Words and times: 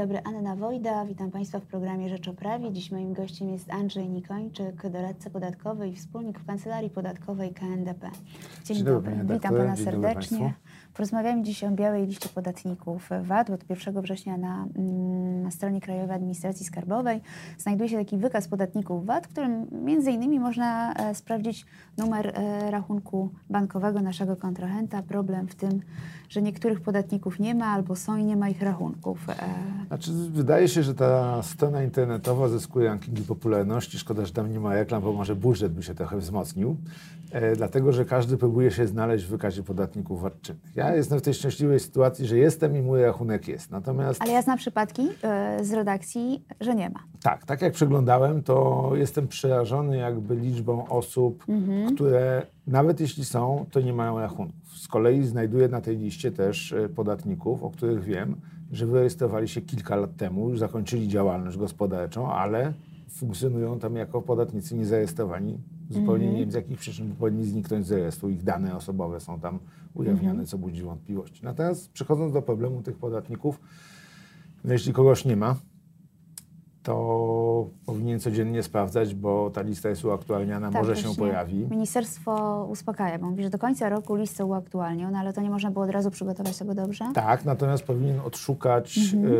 dobry, 0.00 0.20
Anna 0.24 0.56
Wojda. 0.56 1.04
Witam 1.04 1.30
Państwa 1.30 1.60
w 1.60 1.62
programie 1.62 2.08
Rzecz 2.08 2.28
o 2.28 2.32
Prawie. 2.32 2.72
Dziś 2.72 2.92
moim 2.92 3.12
gościem 3.12 3.50
jest 3.50 3.70
Andrzej 3.70 4.08
Nikończyk, 4.08 4.90
doradca 4.90 5.30
podatkowy 5.30 5.88
i 5.88 5.96
wspólnik 5.96 6.38
w 6.38 6.46
Kancelarii 6.46 6.90
Podatkowej 6.90 7.54
KNDP. 7.54 8.10
Dzień, 8.64 8.76
Dzień 8.76 8.86
dobry, 8.86 9.16
dobry, 9.16 9.34
witam. 9.34 9.56
Pana 9.56 9.76
Dzień 9.76 9.84
serdecznie. 9.84 10.54
Porozmawiamy 10.94 11.42
dziś 11.42 11.64
o 11.64 11.70
białej 11.70 12.06
liście 12.06 12.28
podatników 12.28 13.08
VAT. 13.22 13.50
Od 13.50 13.70
1 13.70 14.02
września 14.02 14.36
na, 14.36 14.66
mm, 14.76 15.42
na 15.42 15.50
stronie 15.50 15.80
Krajowej 15.80 16.16
Administracji 16.16 16.66
Skarbowej 16.66 17.20
znajduje 17.58 17.88
się 17.88 17.96
taki 17.96 18.16
wykaz 18.16 18.48
podatników 18.48 19.06
VAT, 19.06 19.26
w 19.26 19.30
którym 19.30 19.66
między 19.84 20.10
innymi 20.10 20.40
można 20.40 20.94
e, 20.94 21.14
sprawdzić 21.14 21.66
numer 21.98 22.26
e, 22.26 22.70
rachunku 22.70 23.30
bankowego 23.50 24.00
naszego 24.00 24.36
kontrahenta. 24.36 25.02
Problem 25.02 25.48
w 25.48 25.54
tym, 25.54 25.80
że 26.28 26.42
niektórych 26.42 26.80
podatników 26.80 27.38
nie 27.38 27.54
ma 27.54 27.66
albo 27.66 27.96
są 27.96 28.16
i 28.16 28.24
nie 28.24 28.36
ma 28.36 28.48
ich 28.48 28.62
rachunków. 28.62 29.28
E, 29.28 29.34
Znaczy, 29.90 30.10
wydaje 30.30 30.68
się, 30.68 30.82
że 30.82 30.94
ta 30.94 31.42
strona 31.42 31.82
internetowa 31.82 32.48
zyskuje 32.48 32.86
rankingi 32.88 33.22
popularności. 33.22 33.98
Szkoda, 33.98 34.24
że 34.24 34.32
tam 34.32 34.52
nie 34.52 34.60
ma 34.60 34.74
reklam, 34.74 35.02
bo 35.02 35.12
może 35.12 35.36
budżet 35.36 35.72
by 35.72 35.82
się 35.82 35.94
trochę 35.94 36.18
wzmocnił. 36.18 36.76
E, 37.32 37.56
dlatego, 37.56 37.92
że 37.92 38.04
każdy 38.04 38.36
próbuje 38.36 38.70
się 38.70 38.86
znaleźć 38.86 39.24
w 39.24 39.28
wykazie 39.28 39.62
podatników 39.62 40.22
VAT-czynnych. 40.22 40.76
Ja 40.76 40.94
jestem 40.94 41.18
w 41.18 41.22
tej 41.22 41.34
szczęśliwej 41.34 41.80
sytuacji, 41.80 42.26
że 42.26 42.38
jestem 42.38 42.76
i 42.76 42.82
mój 42.82 43.02
rachunek 43.02 43.48
jest. 43.48 43.70
Natomiast 43.70 44.22
Ale 44.22 44.32
ja 44.32 44.42
znam 44.42 44.58
przypadki 44.58 45.08
e, 45.22 45.64
z 45.64 45.72
redakcji, 45.72 46.44
że 46.60 46.74
nie 46.74 46.90
ma. 46.90 47.00
Tak, 47.22 47.44
tak 47.44 47.62
jak 47.62 47.72
przeglądałem, 47.72 48.42
to 48.42 48.90
jestem 48.94 49.28
przerażony 49.28 49.96
jakby 49.96 50.36
liczbą 50.36 50.88
osób, 50.88 51.44
które 51.94 52.46
nawet 52.66 53.00
jeśli 53.00 53.24
są, 53.24 53.66
to 53.70 53.80
nie 53.80 53.92
mają 53.92 54.18
rachunków. 54.18 54.78
Z 54.78 54.88
kolei 54.88 55.24
znajduję 55.24 55.68
na 55.68 55.80
tej 55.80 55.96
liście 55.96 56.32
też 56.32 56.72
e, 56.72 56.88
podatników, 56.88 57.62
o 57.62 57.70
których 57.70 58.04
wiem, 58.04 58.36
że 58.72 58.86
wyrejestrowali 58.86 59.48
się 59.48 59.60
kilka 59.60 59.96
lat 59.96 60.16
temu, 60.16 60.50
już 60.50 60.58
zakończyli 60.58 61.08
działalność 61.08 61.56
gospodarczą, 61.56 62.32
ale 62.32 62.72
funkcjonują 63.08 63.78
tam 63.78 63.96
jako 63.96 64.22
podatnicy 64.22 64.74
niezarejestrowani. 64.74 65.58
Zupełnie 65.90 66.32
nie 66.32 66.40
wiem 66.40 66.50
z 66.50 66.54
jakich 66.54 66.78
przyczyn 66.78 67.16
powinni 67.16 67.44
zniknąć 67.44 67.86
z 67.86 67.92
rejestru. 67.92 68.30
Ich 68.30 68.42
dane 68.42 68.76
osobowe 68.76 69.20
są 69.20 69.40
tam 69.40 69.58
ujawniane, 69.94 70.46
co 70.46 70.58
budzi 70.58 70.82
wątpliwości. 70.82 71.44
Natomiast 71.44 71.92
przechodząc 71.92 72.32
do 72.32 72.42
problemu 72.42 72.82
tych 72.82 72.96
podatników, 72.96 73.60
no 74.64 74.72
jeśli 74.72 74.92
kogoś 74.92 75.24
nie 75.24 75.36
ma, 75.36 75.56
to 76.82 77.66
powinien 77.86 78.20
codziennie 78.20 78.62
sprawdzać, 78.62 79.14
bo 79.14 79.50
ta 79.50 79.62
lista 79.62 79.88
jest 79.88 80.04
uaktualniana, 80.04 80.70
Tak, 80.70 80.82
może 80.82 80.96
się 80.96 81.14
pojawi. 81.18 81.66
Ministerstwo 81.70 82.64
uspokaja, 82.70 83.18
bo 83.18 83.30
mówi, 83.30 83.42
że 83.42 83.50
do 83.50 83.58
końca 83.58 83.88
roku 83.88 84.14
listę 84.14 84.44
uaktualnią, 84.44 85.10
no 85.10 85.18
ale 85.18 85.32
to 85.32 85.40
nie 85.40 85.50
można 85.50 85.70
było 85.70 85.84
od 85.84 85.90
razu 85.90 86.10
przygotować 86.10 86.58
tego 86.58 86.74
dobrze. 86.74 87.04
Tak, 87.14 87.44
natomiast 87.44 87.82
powinien 87.84 88.20
odszukać 88.20 88.98
Mhm. 89.14 89.32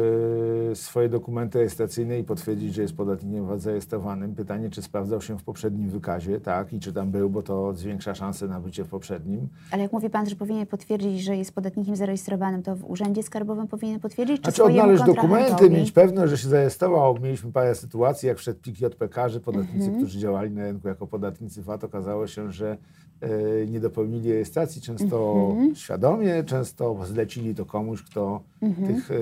e, 0.73 0.77
swoje 0.77 1.09
dokumenty 1.09 1.59
rejestracyjne 1.59 2.19
i 2.19 2.25
potwierdzić, 2.25 2.75
że 2.75 2.83
jest 2.83 2.97
podatnikiem 2.97 3.59
zarejestrowanym. 3.59 4.35
Pytanie, 4.35 4.71
czy 4.71 4.83
sprawdzał 4.83 5.21
się 5.21 5.39
w 5.39 5.43
poprzednim 5.43 5.89
wykazie, 5.91 6.41
tak, 6.41 6.73
i 6.73 6.81
czy 6.81 6.93
tam 6.93 7.11
był, 7.11 7.31
bo 7.31 7.43
to 7.43 7.75
zwiększa 7.75 8.15
szanse 8.15 8.49
na 8.49 8.61
bycie 8.61 8.85
w 8.85 8.89
poprzednim. 8.89 9.49
Ale 9.71 9.83
jak 9.83 9.93
mówi 9.93 10.11
Pan, 10.11 10.29
że 10.29 10.37
powinien 10.37 10.67
potwierdzić, 10.67 11.21
że 11.23 11.37
jest 11.37 11.55
podatnikiem 11.55 11.97
zarejestrowanym, 11.97 12.63
to 12.63 12.77
w 12.77 12.91
Urzędzie 12.91 13.23
Skarbowym 13.23 13.69
powinien 13.69 14.01
potwierdzić, 14.01 14.37
czy 14.37 14.43
Znaczy 14.43 14.57
swojemu 14.57 14.81
odnaleźć 14.81 15.05
dokumenty, 15.05 15.71
mieć 15.71 15.93
pewność, 15.93 16.31
że 16.31 16.39
się 16.39 16.49
zarejestrował. 16.49 17.19
Mieliśmy 17.31 17.53
parę 17.53 17.75
sytuacji, 17.75 18.27
jak 18.29 18.39
wszedł 18.39 18.61
plik 18.61 18.81
JPK, 18.81 19.29
że 19.29 19.41
podatnicy, 19.41 19.85
Mhm. 19.85 19.97
którzy 19.97 20.19
działali 20.19 20.51
na 20.51 20.63
rynku 20.63 20.89
jako 20.89 21.07
podatnicy 21.07 21.63
VAT, 21.63 21.85
okazało 21.85 22.27
się, 22.27 22.53
że 22.53 22.77
e, 23.21 23.29
nie 23.67 23.81
dopełnili 23.81 24.33
rejestracji, 24.33 24.83
często 24.83 25.47
Mhm. 25.51 25.75
świadomie, 25.75 26.45
często 26.45 26.97
zlecili 27.07 27.55
to 27.55 27.67
komuś, 27.67 28.03
kto 28.03 28.41
tych 28.87 29.11
e, 29.11 29.15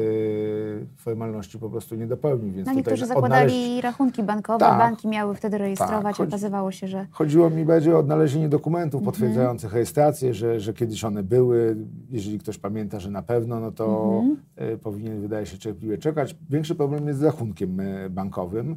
formalności 0.96 1.58
po 1.58 1.70
prostu 1.70 1.94
nie 1.94 2.06
dopełnił. 2.06 2.52
Więc 2.52 2.66
No 2.68 2.74
niektórzy 2.74 3.06
zakładali 3.06 3.52
odnaleźć... 3.54 3.82
rachunki 3.82 4.22
bankowe, 4.22 4.58
Tak. 4.58 4.78
banki 4.78 5.08
miały 5.08 5.34
wtedy 5.34 5.58
rejestrować, 5.58 6.16
chodzi- 6.16 6.28
okazywało 6.28 6.70
się, 6.72 6.88
że 6.88 7.06
Chodziło 7.10 7.50
mi 7.50 7.64
bardziej 7.64 7.92
o 7.94 7.98
odnalezienie 7.98 8.48
dokumentów 8.48 8.98
Mhm. 9.00 9.12
potwierdzających 9.12 9.72
rejestrację, 9.72 10.34
że, 10.34 10.60
że 10.60 10.72
kiedyś 10.74 11.04
one 11.04 11.22
były. 11.22 11.76
Jeżeli 12.10 12.38
ktoś 12.38 12.58
pamięta, 12.58 13.00
że 13.00 13.10
na 13.10 13.22
pewno, 13.22 13.60
no 13.60 13.72
to 13.72 14.12
Mhm. 14.18 14.36
e, 14.56 14.76
powinien, 14.76 15.20
wydaje 15.20 15.46
się, 15.46 15.58
cierpliwie 15.58 15.98
czekać. 15.98 16.36
Większy 16.50 16.74
problem 16.74 17.06
jest 17.08 17.20
z 17.20 17.22
rachunkiem 17.22 17.80
e, 17.80 18.10
bankowym, 18.10 18.76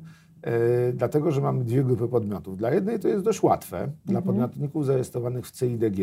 dlatego 0.94 1.32
że 1.32 1.42
mamy 1.42 1.64
dwie 1.64 1.84
grupy 1.84 2.08
podmiotów. 2.08 2.58
Dla 2.58 2.72
jednej 2.74 3.00
to 3.00 3.08
jest 3.08 3.24
dość 3.26 3.44
łatwe. 3.44 3.88
Dla 4.06 4.20
Mhm. 4.20 4.24
podmiotników 4.24 4.86
zarejestrowanych 4.86 5.48
w 5.48 5.52
CIDG 5.52 6.00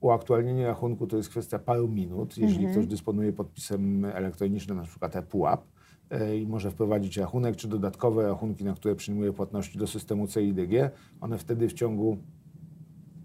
uaktualnienie 0.00 0.66
rachunku 0.66 1.06
to 1.06 1.16
jest 1.16 1.28
kwestia 1.28 1.58
paru 1.58 1.88
minut. 1.88 2.38
Jeżeli 2.38 2.58
Mhm. 2.58 2.72
ktoś 2.74 2.86
dysponuje 2.86 3.32
podpisem 3.32 4.04
elektronicznym, 4.04 4.76
na 4.78 4.84
przykład 4.84 5.16
ePUAP, 5.16 5.64
e, 6.10 6.36
i 6.36 6.46
może 6.46 6.70
wprowadzić 6.70 7.16
rachunek, 7.16 7.56
czy 7.56 7.68
dodatkowe 7.68 8.22
rachunki, 8.26 8.64
na 8.64 8.74
które 8.74 8.94
przyjmuje 8.94 9.32
płatności 9.32 9.78
do 9.78 9.86
systemu 9.86 10.28
CIDG, 10.28 10.90
one 11.20 11.38
wtedy 11.38 11.68
w 11.68 11.72
ciągu 11.72 12.16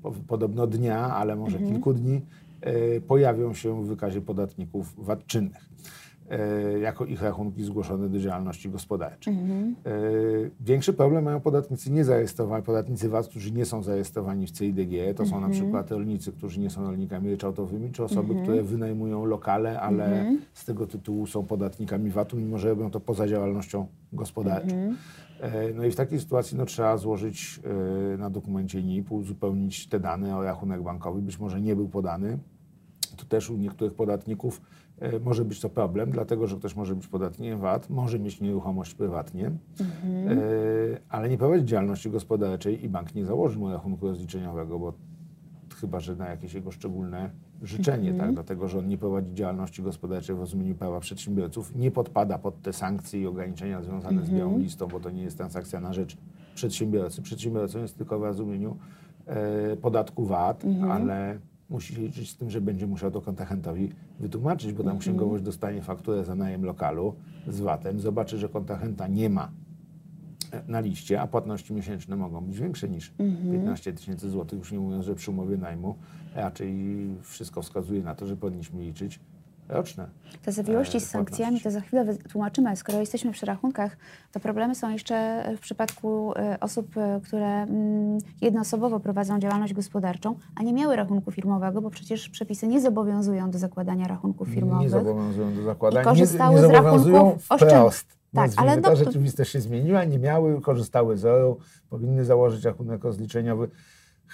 po- 0.03 0.11
podobno 0.11 0.67
dnia, 0.67 0.97
ale 1.15 1.35
może 1.35 1.59
kilku 1.59 1.93
dni 1.93 2.21
e, 2.61 3.01
pojawią 3.01 3.53
się 3.53 3.83
w 3.83 3.87
wykazie 3.87 4.21
podatników 4.21 5.05
VAT 5.05 5.25
czynnych 5.25 5.69
jako 6.81 7.05
ich 7.05 7.21
rachunki 7.21 7.63
zgłoszone 7.63 8.09
do 8.09 8.19
działalności 8.19 8.69
gospodarczej. 8.69 9.33
Mhm. 9.33 9.75
E, 9.85 9.91
Większy 10.59 10.93
problem 10.93 11.23
mają 11.23 11.39
podatnicy 11.39 11.91
niezarejestrowani, 11.91 12.63
podatnicy 12.63 13.09
VAT, 13.09 13.27
którzy 13.27 13.51
nie 13.51 13.65
są 13.65 13.83
zarejestrowani 13.83 14.47
w 14.47 14.51
CIDG. 14.51 15.15
To 15.15 15.25
są 15.25 15.41
na 15.41 15.49
przykład 15.49 15.91
rolnicy, 15.91 16.31
którzy 16.31 16.59
nie 16.59 16.69
są 16.69 16.83
rolnikami 16.83 17.29
ryczałtowymi, 17.29 17.91
czy 17.91 18.03
osoby, 18.03 18.35
które 18.43 18.63
wynajmują 18.63 19.25
lokale, 19.25 19.81
ale 19.81 20.25
z 20.53 20.65
tego 20.65 20.87
tytułu 20.87 21.27
są 21.27 21.43
podatnikami 21.43 22.09
VAT-u, 22.09 22.37
mimo 22.37 22.57
że 22.57 22.69
robią 22.69 22.91
to 22.91 22.99
poza 22.99 23.27
działalnością 23.27 23.87
gospodarczą. 24.13 24.75
E, 25.41 25.73
No 25.73 25.85
i 25.85 25.91
w 25.91 25.95
takiej 25.95 26.19
sytuacji 26.19 26.57
no, 26.57 26.65
trzeba 26.65 26.97
złożyć 26.97 27.59
e, 28.13 28.17
na 28.17 28.29
dokumencie 28.29 28.83
NIP, 28.83 29.11
uzupełnić 29.11 29.87
te 29.87 29.99
dane 29.99 30.37
o 30.37 30.43
rachunek 30.43 30.81
bankowy. 30.81 31.21
Być 31.21 31.39
może 31.39 31.61
nie 31.61 31.75
był 31.75 31.89
podany. 31.89 32.37
To 33.17 33.25
też 33.25 33.49
u 33.49 33.57
niektórych 33.57 33.93
podatników 33.93 34.61
e, 34.61 34.90
może 35.23 35.45
być 35.45 35.59
to 35.59 35.69
problem, 35.69 36.11
dlatego 36.11 36.47
że 36.47 36.55
ktoś 36.55 36.75
może 36.75 36.95
być 36.95 37.07
podatnikiem 37.07 37.59
VAT, 37.59 37.89
może 37.89 38.19
mieć 38.19 38.41
nieruchomość 38.41 38.93
prywatnie, 38.93 39.45
e, 39.45 39.51
ale 41.09 41.29
nie 41.29 41.37
prowadzi 41.37 41.65
działalności 41.65 42.09
gospodarczej 42.09 42.85
i 42.85 42.89
bank 42.89 43.15
nie 43.15 43.25
założy 43.25 43.59
mu 43.59 43.69
rachunku 43.69 44.07
rozliczeniowego, 44.07 44.79
bo 44.79 44.93
chyba, 45.81 45.99
że 45.99 46.15
na 46.15 46.29
jakieś 46.29 46.53
jego 46.53 46.71
szczególne 46.71 47.29
życzenie, 47.63 48.13
tak? 48.13 48.33
dlatego 48.33 48.67
że 48.67 48.79
on 48.79 48.87
nie 48.87 48.97
prowadzi 48.97 49.33
działalności 49.33 49.83
gospodarczej 49.83 50.35
w 50.35 50.39
rozumieniu 50.39 50.75
prawa 50.75 50.99
przedsiębiorców, 50.99 51.75
nie 51.75 51.91
podpada 51.91 52.37
pod 52.37 52.61
te 52.61 52.73
sankcje 52.73 53.21
i 53.21 53.27
ograniczenia 53.27 53.81
związane 53.81 54.25
z 54.25 54.29
białą 54.29 54.59
listą, 54.59 54.87
bo 54.87 54.99
to 54.99 55.09
nie 55.09 55.23
jest 55.23 55.37
transakcja 55.37 55.79
na 55.79 55.93
rzecz 55.93 56.17
przedsiębiorcy. 56.55 57.21
Przedsiębiorcą 57.21 57.79
jest 57.79 57.97
tylko 57.97 58.19
w 58.19 58.23
rozumieniu 58.23 58.77
e, 59.25 59.77
podatku 59.77 60.25
VAT, 60.25 60.63
ale 60.89 61.39
musi 61.71 61.95
się 61.95 62.01
liczyć 62.01 62.29
z 62.29 62.37
tym, 62.37 62.49
że 62.49 62.61
będzie 62.61 62.87
musiał 62.87 63.11
to 63.11 63.21
kontrahentowi 63.21 63.89
wytłumaczyć, 64.19 64.73
bo 64.73 64.83
tam 64.83 64.97
księgowość 64.99 65.43
dostanie 65.43 65.81
fakturę 65.81 66.25
za 66.25 66.35
najem 66.35 66.65
lokalu 66.65 67.15
z 67.47 67.59
VAT-em, 67.59 67.99
zobaczy, 67.99 68.37
że 68.37 68.49
kontrahenta 68.49 69.07
nie 69.07 69.29
ma 69.29 69.51
na 70.67 70.79
liście, 70.79 71.21
a 71.21 71.27
płatności 71.27 71.73
miesięczne 71.73 72.15
mogą 72.15 72.41
być 72.41 72.59
większe 72.59 72.89
niż 72.89 73.13
15 73.51 73.93
tysięcy 73.93 74.29
złotych, 74.29 74.59
już 74.59 74.71
nie 74.71 74.79
mówiąc, 74.79 75.05
że 75.05 75.15
przy 75.15 75.31
umowie 75.31 75.57
najmu 75.57 75.95
raczej 76.35 76.75
wszystko 77.21 77.61
wskazuje 77.61 78.03
na 78.03 78.15
to, 78.15 78.27
że 78.27 78.37
powinniśmy 78.37 78.81
liczyć 78.81 79.19
roczne. 79.71 80.07
Te 80.45 80.51
zawiłości 80.51 80.99
z 80.99 81.09
sankcjami 81.09 81.51
płatności. 81.51 81.63
to 81.63 81.71
za 81.71 81.81
chwilę 81.81 82.05
wytłumaczymy, 82.05 82.67
ale 82.67 82.75
skoro 82.75 82.99
jesteśmy 82.99 83.31
przy 83.31 83.45
rachunkach, 83.45 83.97
to 84.31 84.39
problemy 84.39 84.75
są 84.75 84.89
jeszcze 84.89 85.43
w 85.57 85.59
przypadku 85.59 86.33
e, 86.35 86.57
osób, 86.59 86.97
e, 86.97 87.21
które 87.23 87.47
mm, 87.47 88.17
jednoosobowo 88.41 88.99
prowadzą 88.99 89.39
działalność 89.39 89.73
gospodarczą, 89.73 90.35
a 90.55 90.63
nie 90.63 90.73
miały 90.73 90.95
rachunku 90.95 91.31
firmowego, 91.31 91.81
bo 91.81 91.89
przecież 91.89 92.29
przepisy 92.29 92.67
nie 92.67 92.81
zobowiązują 92.81 93.51
do 93.51 93.59
zakładania 93.59 94.07
rachunków 94.07 94.47
firmowych. 94.47 94.81
Nie 94.81 94.89
zobowiązują 94.89 95.55
do 95.55 95.63
zakładania, 95.63 96.01
I 96.01 96.05
korzystały 96.05 96.55
nie, 96.55 96.61
nie 96.61 96.67
z 96.67 96.71
zobowiązują 96.71 97.15
rachunków 97.15 97.43
wprost. 97.45 98.21
Tak, 98.35 98.51
ale 98.57 98.77
no- 98.77 98.95
rzeczywistość 98.95 99.51
się 99.51 99.61
zmieniła, 99.61 100.03
nie 100.03 100.19
miały, 100.19 100.61
korzystały 100.61 101.17
z 101.17 101.25
euro, 101.25 101.57
powinny 101.89 102.25
założyć 102.25 102.65
rachunek 102.65 103.03
rozliczeniowy, 103.03 103.69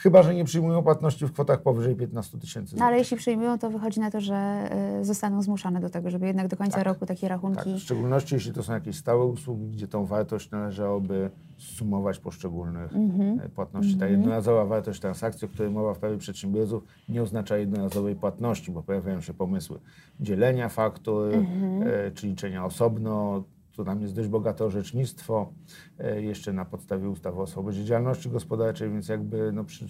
chyba, 0.04 0.24
że 0.24 0.36
nie 0.36 0.44
przyjmują 0.46 0.84
płatności 0.84 1.26
w 1.26 1.32
kwotach 1.34 1.62
powyżej 1.62 1.96
15 1.96 2.38
tysięcy 2.40 2.76
No, 2.80 2.86
ale 2.86 2.98
jeśli 2.98 3.18
przyjmują, 3.18 3.58
to 3.60 3.70
wychodzi 3.70 4.00
na 4.00 4.12
to, 4.12 4.22
że 4.22 4.36
e, 4.36 5.06
zostaną 5.06 5.42
zmuszane 5.42 5.80
do 5.80 5.90
tego, 5.90 6.10
żeby 6.10 6.28
jednak 6.28 6.48
do 6.48 6.58
końca 6.58 6.84
roku 6.84 7.06
takie 7.06 7.22
Tak, 7.22 7.30
rachunki... 7.30 7.74
w 7.76 7.80
szczególności 7.80 8.36
jeśli 8.36 8.54
to 8.54 8.64
są 8.64 8.74
jakieś 8.74 8.96
stałe 8.98 9.26
usługi, 9.26 9.68
gdzie 9.68 9.88
tą 9.88 10.06
wartość 10.06 10.52
należałoby 10.52 11.30
sumować 11.58 12.20
poszczególnych 12.20 12.96
Mhm. 12.96 13.40
e, 13.40 13.50
płatności. 13.50 13.96
Ta 13.98 14.08
jednorazowa 14.08 14.66
wartość 14.66 15.00
transakcji, 15.00 15.46
o 15.46 15.50
której 15.50 15.72
mowa 15.72 15.94
w 15.94 16.00
prawie 16.00 16.18
przedsiębiorców, 16.18 16.84
nie 17.10 17.22
oznacza 17.24 17.58
jednorazowej 17.58 18.16
płatności, 18.16 18.72
bo 18.72 18.84
pojawiają 18.84 19.22
się 19.22 19.34
pomysły 19.34 19.80
dzielenia 20.20 20.70
faktur, 20.70 21.34
Mhm. 21.34 21.82
e, 22.08 22.12
czy 22.12 22.28
liczenia 22.28 22.66
osobno. 22.66 23.44
To 23.78 23.84
tam 23.84 24.02
jest 24.02 24.16
dość 24.16 24.30
bogate 24.30 24.66
orzecznictwo, 24.66 25.54
e, 26.00 26.22
jeszcze 26.22 26.54
na 26.54 26.66
podstawie 26.66 27.10
ustawy 27.10 27.42
o 27.42 27.48
swobodzie 27.48 27.86
działalności 27.86 28.30
gospodarczej, 28.30 28.90
więc 28.90 29.08
jakby 29.08 29.52
no, 29.52 29.64
przy 29.64 29.86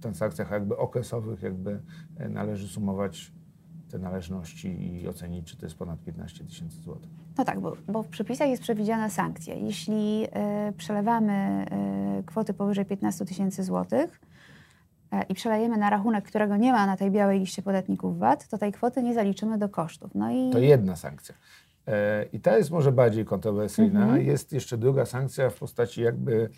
transakcjach 0.00 0.50
jakby 0.50 0.76
okresowych 0.76 1.42
jakby 1.42 1.82
e, 2.16 2.28
należy 2.28 2.68
sumować 2.68 3.32
te 3.90 3.98
należności 3.98 5.00
i 5.02 5.08
ocenić, 5.08 5.46
czy 5.50 5.56
to 5.56 5.66
jest 5.66 5.76
ponad 5.76 6.00
15 6.00 6.44
tysięcy 6.44 6.80
złotych. 6.80 7.10
No 7.38 7.44
tak, 7.44 7.60
bo, 7.60 7.76
bo 7.88 8.02
w 8.02 8.08
przepisach 8.08 8.48
jest 8.48 8.62
przewidziana 8.62 9.10
sankcja. 9.10 9.54
Jeśli 9.54 10.24
y, 10.68 10.72
przelewamy 10.72 11.66
y, 12.20 12.24
kwoty 12.24 12.54
powyżej 12.54 12.84
15 12.84 13.24
tysięcy 13.24 13.64
złotych 13.64 14.20
y, 15.14 15.22
i 15.28 15.34
przelejemy 15.34 15.76
na 15.76 15.90
rachunek, 15.90 16.24
którego 16.24 16.56
nie 16.56 16.72
ma 16.72 16.86
na 16.86 16.96
tej 16.96 17.10
białej 17.10 17.40
liście 17.40 17.62
podatników 17.62 18.18
VAT, 18.18 18.48
to 18.48 18.58
tej 18.58 18.72
kwoty 18.72 19.02
nie 19.02 19.14
zaliczymy 19.14 19.58
do 19.58 19.68
kosztów. 19.68 20.14
No 20.14 20.30
i... 20.30 20.50
To 20.50 20.58
jedna 20.58 20.96
sankcja. 20.96 21.34
E, 21.86 22.24
I 22.32 22.40
ta 22.40 22.58
jest 22.58 22.70
może 22.70 22.92
bardziej 22.92 23.24
kontrowersyjna. 23.24 24.02
Mhm. 24.02 24.26
Jest 24.26 24.52
jeszcze 24.52 24.78
druga 24.78 25.06
sankcja 25.06 25.50
w 25.50 25.54
postaci 25.54 26.02
jakby 26.02 26.48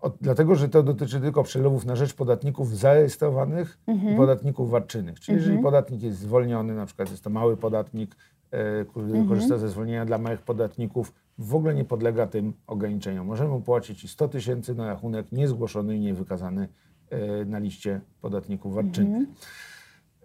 od, 0.00 0.16
dlatego, 0.20 0.54
że 0.54 0.68
to 0.68 0.82
dotyczy 0.82 1.20
tylko 1.20 1.42
przelewów 1.42 1.84
na 1.84 1.96
rzecz 1.96 2.14
podatników 2.14 2.76
zarejestrowanych 2.76 3.78
mhm. 3.86 4.14
i 4.14 4.16
podatników 4.16 4.70
wadczynych. 4.70 5.20
Czyli 5.20 5.36
mhm. 5.36 5.44
jeżeli 5.44 5.62
podatnik 5.64 6.02
jest 6.02 6.18
zwolniony, 6.18 6.74
na 6.74 6.86
przykład 6.86 7.10
jest 7.10 7.24
to 7.24 7.30
mały 7.30 7.56
podatnik, 7.56 8.16
e, 8.50 8.84
który 8.84 9.06
mhm. 9.06 9.28
korzysta 9.28 9.58
ze 9.58 9.68
zwolnienia 9.68 10.04
dla 10.04 10.18
małych 10.18 10.42
podatników, 10.42 11.12
w 11.38 11.54
ogóle 11.54 11.74
nie 11.74 11.84
podlega 11.84 12.26
tym 12.26 12.52
ograniczeniom. 12.66 13.26
Możemy 13.26 13.62
płacić 13.62 14.04
i 14.04 14.08
100 14.08 14.28
tysięcy 14.28 14.74
na 14.74 14.86
rachunek 14.86 15.32
niezgłoszony 15.32 15.96
i 15.96 16.00
niewykazany 16.00 16.68
e, 17.10 17.44
na 17.44 17.58
liście 17.58 18.00
podatników 18.20 18.74
wadczynych. 18.74 19.28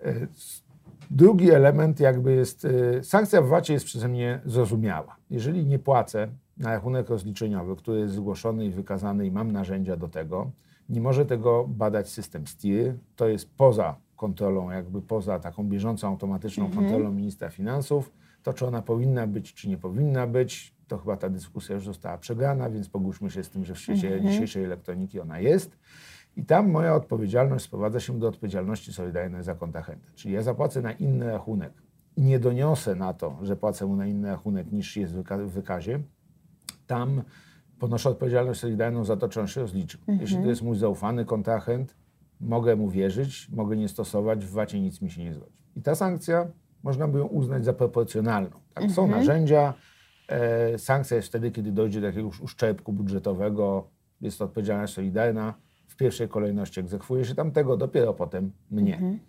Mhm. 0.04 0.27
Drugi 1.13 1.51
element 1.51 1.99
jakby 1.99 2.33
jest, 2.33 2.65
e, 2.65 3.03
sankcja 3.03 3.41
w 3.41 3.47
VAT-ie 3.47 3.73
jest 3.73 3.85
przeze 3.85 4.07
mnie 4.07 4.41
zrozumiała. 4.45 5.15
Jeżeli 5.29 5.65
nie 5.65 5.79
płacę 5.79 6.27
na 6.57 6.69
rachunek 6.69 7.09
rozliczeniowy, 7.09 7.75
który 7.75 7.99
jest 7.99 8.13
zgłoszony 8.13 8.65
i 8.65 8.69
wykazany 8.69 9.25
i 9.25 9.31
mam 9.31 9.51
narzędzia 9.51 9.97
do 9.97 10.07
tego, 10.07 10.51
nie 10.89 11.01
może 11.01 11.25
tego 11.25 11.65
badać 11.67 12.09
system 12.09 12.47
STIR. 12.47 12.93
To 13.15 13.27
jest 13.27 13.55
poza 13.57 13.95
kontrolą, 14.15 14.71
jakby 14.71 15.01
poza 15.01 15.39
taką 15.39 15.63
bieżącą, 15.63 16.07
automatyczną 16.07 16.65
mhm. 16.65 16.85
kontrolą 16.85 17.11
ministra 17.11 17.49
finansów. 17.49 18.11
To, 18.43 18.53
czy 18.53 18.67
ona 18.67 18.81
powinna 18.81 19.27
być, 19.27 19.53
czy 19.53 19.69
nie 19.69 19.77
powinna 19.77 20.27
być, 20.27 20.73
to 20.87 20.97
chyba 20.97 21.17
ta 21.17 21.29
dyskusja 21.29 21.75
już 21.75 21.85
została 21.85 22.17
przegrana, 22.17 22.69
więc 22.69 22.89
pogódźmy 22.89 23.31
się 23.31 23.43
z 23.43 23.49
tym, 23.49 23.65
że 23.65 23.73
w 23.73 23.79
świecie 23.79 24.13
mhm. 24.13 24.31
dzisiejszej 24.31 24.63
elektroniki 24.63 25.19
ona 25.19 25.39
jest. 25.39 25.77
I 26.36 26.45
tam 26.45 26.69
moja 26.69 26.95
odpowiedzialność 26.95 27.66
sprowadza 27.66 28.00
się 28.00 28.19
do 28.19 28.28
odpowiedzialności 28.28 28.94
solidarnej 28.94 29.44
za 29.44 29.56
kontachentę. 29.56 30.07
Czyli 30.16 30.33
ja 30.33 30.42
zapłacę 30.42 30.81
na 30.81 30.92
inny 30.92 31.28
rachunek 31.28 31.74
i 32.16 32.22
nie 32.22 32.39
doniosę 32.39 32.95
na 32.95 33.13
to, 33.13 33.39
że 33.42 33.56
płacę 33.56 33.86
mu 33.86 33.95
na 33.95 34.06
inny 34.06 34.28
rachunek 34.28 34.72
niż 34.72 34.98
jest 34.98 35.13
w 35.16 35.50
wykazie, 35.50 36.00
tam 36.88 37.22
ponoszę 37.80 38.10
odpowiedzialność 38.10 38.60
solidarną 38.60 39.06
za 39.06 39.18
to, 39.18 39.30
czy 39.30 39.42
on 39.42 39.48
się 39.48 39.62
rozliczył. 39.62 40.00
Mhm. 40.00 40.19
Jeśli 40.22 40.38
to 40.38 40.50
jest 40.50 40.62
mój 40.62 40.78
zaufany 40.78 41.25
kontrahent, 41.25 41.95
mogę 42.42 42.75
mu 42.75 42.89
wierzyć, 42.89 43.50
mogę 43.50 43.78
nie 43.78 43.89
stosować, 43.89 44.45
w 44.45 44.51
VAT 44.51 44.74
nic 44.74 45.01
mi 45.01 45.12
się 45.12 45.24
nie 45.24 45.33
zgodzi. 45.33 45.57
I 45.75 45.81
ta 45.81 45.95
sankcja 45.95 46.48
można 46.83 47.07
by 47.07 47.19
ją 47.19 47.25
uznać 47.25 47.66
za 47.66 47.74
proporcjonalną. 47.74 48.50
Tak? 48.50 48.83
Mhm. 48.83 48.94
Są 48.94 49.07
narzędzia, 49.07 49.74
e, 50.28 50.78
sankcja 50.78 51.18
jest 51.18 51.28
wtedy, 51.28 51.51
kiedy 51.51 51.72
dojdzie 51.72 52.01
do 52.01 52.07
jakiegoś 52.07 52.39
uszczerbku 52.39 52.94
budżetowego, 52.94 53.88
jest 54.22 54.39
to 54.39 54.45
odpowiedzialność 54.45 54.94
solidarna, 54.94 55.54
w 55.91 55.95
pierwszej 55.95 56.27
kolejności 56.27 56.79
egzekwuje 56.79 57.25
się 57.25 57.35
tamtego, 57.35 57.77
dopiero 57.77 58.13
potem 58.13 58.51
mnie. 58.71 58.93
Mhm. 58.93 59.19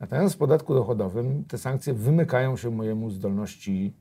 Natomiast 0.00 0.34
w 0.34 0.38
podatku 0.38 0.74
dochodowym 0.74 1.44
te 1.44 1.58
sankcje 1.58 1.94
wymykają 1.94 2.56
się 2.56 2.70
mojemu 2.70 3.10
zdolności 3.10 3.94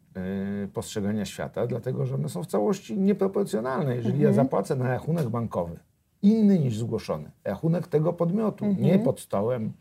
y, 0.63 0.67
postrzegania 0.67 1.25
świata, 1.25 1.67
dlatego 1.67 2.05
że 2.05 2.15
one 2.15 2.29
są 2.29 2.43
w 2.43 2.47
całości 2.47 2.97
nieproporcjonalne. 2.97 3.95
Jeżeli 3.95 4.15
mhm. 4.15 4.29
ja 4.29 4.43
zapłacę 4.43 4.75
na 4.75 4.87
rachunek 4.87 5.29
bankowy 5.29 5.79
inny 6.21 6.59
niż 6.59 6.77
zgłoszony, 6.77 7.31
rachunek 7.43 7.87
tego 7.87 8.13
podmiotu, 8.13 8.65
mhm. 8.65 8.85
nie 8.85 8.99
pod 8.99 9.19
stołem, 9.19 9.73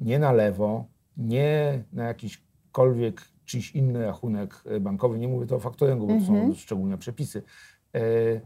nie 0.00 0.18
na 0.18 0.32
lewo, 0.32 0.84
nie 1.16 1.84
na 1.92 2.04
jakiśkolwiek 2.04 3.22
czyjś 3.44 3.74
inny 3.74 4.02
rachunek 4.02 4.62
e, 4.66 4.80
bankowy, 4.80 5.18
nie 5.18 5.28
mówię 5.28 5.46
to 5.46 5.56
o 5.56 5.60
faktoringu, 5.60 6.06
bo 6.06 6.14
to 6.14 6.20
są 6.20 6.34
mhm. 6.34 6.54
szczególne 6.54 6.98
przepisy, 6.98 7.42
y, 7.96 8.40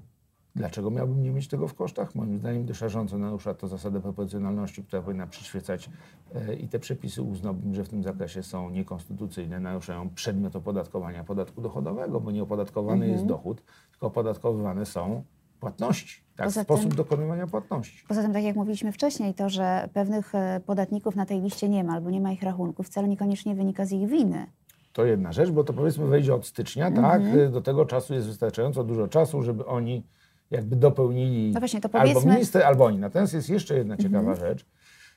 Dlaczego 0.59 0.91
miałbym 0.91 1.23
nie 1.23 1.31
mieć 1.31 1.49
tego 1.49 1.69
w 1.69 1.75
kosztach? 1.75 2.15
Moim 2.15 2.39
zdaniem 2.39 2.67
dość 2.67 2.81
narusza 3.19 3.55
to 3.55 3.69
zasadę 3.69 4.01
proporcjonalności, 4.01 4.85
która 4.85 5.03
powinna 5.03 5.27
przyświecać 5.27 5.91
e, 6.35 6.55
i 6.55 6.69
te 6.69 6.79
przepisy 6.79 7.23
uznałbym, 7.23 7.75
że 7.75 7.85
w 7.85 7.89
tym 7.89 8.03
zakresie 8.03 8.43
są 8.43 8.71
niekonstytucyjne, 8.71 9.61
naruszają 9.61 10.11
przedmiot 10.11 10.57
opodatkowania 10.57 11.25
podatku 11.25 11.61
dochodowego, 11.61 12.21
bo 12.21 12.31
nie 12.31 12.43
opodatkowany 12.43 13.05
mhm. 13.05 13.13
jest 13.13 13.27
dochód, 13.27 13.63
tylko 13.91 14.07
opodatkowywane 14.07 14.87
są 14.87 15.23
płatności, 15.61 16.23
tak, 16.37 16.47
poza 16.47 16.63
sposób 16.63 16.89
tym, 16.89 16.97
dokonywania 16.97 17.47
płatności. 17.47 18.05
Poza 18.09 18.23
tym, 18.23 18.33
tak 18.33 18.43
jak 18.43 18.57
mówiliśmy 18.57 18.93
wcześniej, 18.93 19.35
to, 19.35 19.49
że 19.49 19.89
pewnych 19.93 20.35
e, 20.35 20.61
podatników 20.67 21.17
na 21.17 21.27
tej 21.27 21.41
liście 21.41 21.69
nie 21.69 21.85
ma 21.85 21.93
albo 21.93 22.11
nie 22.11 22.21
ma 22.21 22.33
ich 22.33 22.43
rachunków, 22.43 22.87
wcale 22.87 23.09
niekoniecznie 23.09 23.55
wynika 23.55 23.87
z 23.87 23.93
ich 23.93 24.09
winy. 24.09 24.47
To 24.93 25.05
jedna 25.05 25.33
rzecz, 25.33 25.51
bo 25.51 25.65
to 25.65 25.73
powiedzmy 25.73 26.07
wejdzie 26.07 26.35
od 26.35 26.47
stycznia, 26.47 26.91
tak? 26.91 27.21
mhm. 27.21 27.39
tak? 27.39 27.51
Do 27.51 27.61
tego 27.61 27.87
czasu 27.87 28.15
jest 28.15 28.27
wystarczająco 28.27 28.85
dużo 28.85 29.09
czasu, 29.09 29.43
żeby 29.43 29.67
oni 29.67 30.03
jakby 30.51 30.77
dopełnili 30.77 31.53
no 31.53 31.61
właśnie, 31.61 31.81
albo 31.93 32.21
minister, 32.21 32.63
albo 32.63 32.85
oni. 32.85 32.99
Natomiast 32.99 33.35
jest 33.35 33.51
jeszcze 33.51 33.79
jedna 33.79 33.97
ciekawa 33.97 34.31
mhm. 34.31 34.37
rzecz. 34.37 34.67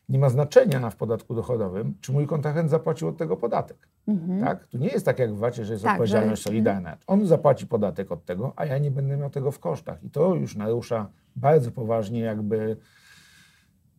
Nie 0.10 0.19
ma 0.19 0.30
znaczenia 0.30 0.89
w 0.89 0.95
podatku 0.95 1.36
dochodowym, 1.36 1.94
czy 2.01 2.12
mój 2.12 2.28
kontrahent 2.28 2.69
zapłacił 2.69 3.07
od 3.07 3.18
tego 3.18 3.38
podatek. 3.38 3.88
Mhm. 4.07 4.42
Tak? 4.42 4.68
Tu 4.68 4.78
nie 4.78 4.88
jest 4.88 5.06
tak 5.06 5.19
jak 5.19 5.33
w 5.33 5.38
VAT, 5.38 5.56
że 5.56 5.74
jest 5.74 5.83
tak, 5.83 5.92
odpowiedzialność 5.92 6.42
że... 6.42 6.50
solidarna. 6.50 6.98
On 7.07 7.28
zapłaci 7.28 7.68
podatek 7.68 8.12
od 8.12 8.25
tego, 8.25 8.54
a 8.56 8.66
ja 8.66 8.78
nie 8.78 8.92
będę 8.92 9.18
miał 9.18 9.30
tego 9.30 9.51
w 9.51 9.60
kosztach. 9.60 10.04
I 10.04 10.10
to 10.10 10.36
już 10.36 10.56
narusza 10.56 11.10
bardzo 11.36 11.72
poważnie 11.72 12.19
jakby 12.19 12.78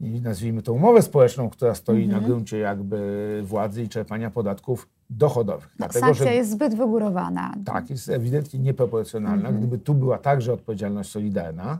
nazwijmy 0.01 0.63
to 0.63 0.73
umowę 0.73 1.03
społeczną, 1.03 1.51
która 1.51 1.75
stoi 1.75 2.05
mhm. 2.05 2.23
na 2.23 2.29
gruncie 2.29 2.59
jakby 2.59 3.41
władzy 3.45 3.83
i 3.83 3.89
czerpania 3.89 4.31
podatków 4.31 4.89
dochodowych. 5.17 5.69
No, 5.69 5.75
Dlatego, 5.77 6.07
sankcja 6.07 6.27
że, 6.27 6.35
jest 6.35 6.51
zbyt 6.51 6.75
wygórowana. 6.75 7.55
Tak, 7.65 7.91
jest 7.91 8.09
ewidentnie 8.09 8.61
nieproporcjonalna. 8.61 9.49
Mhm. 9.49 9.59
Gdyby 9.59 9.79
tu 9.79 9.95
była 9.95 10.19
także 10.19 10.53
odpowiedzialność 10.53 11.11
solidarna, 11.11 11.79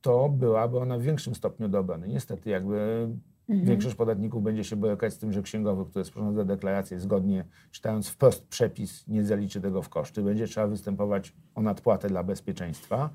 to 0.00 0.28
byłaby 0.28 0.78
ona 0.78 0.98
w 0.98 1.02
większym 1.02 1.34
stopniu 1.34 1.68
do 1.68 1.78
obrony. 1.78 2.08
Niestety 2.08 2.50
jakby 2.50 3.08
mhm. 3.48 3.68
większość 3.68 3.94
podatników 3.94 4.42
będzie 4.42 4.64
się 4.64 4.76
borykać 4.76 5.12
z 5.12 5.18
tym, 5.18 5.32
że 5.32 5.42
księgowy, 5.42 5.84
który 5.90 6.04
sporządza 6.04 6.44
deklarację 6.44 7.00
zgodnie, 7.00 7.44
czytając 7.70 8.08
wprost 8.08 8.46
przepis, 8.46 9.08
nie 9.08 9.24
zaliczy 9.24 9.60
tego 9.60 9.82
w 9.82 9.88
koszty. 9.88 10.22
Będzie 10.22 10.46
trzeba 10.46 10.66
występować 10.66 11.32
o 11.54 11.62
nadpłatę 11.62 12.08
dla 12.08 12.24
bezpieczeństwa 12.24 13.10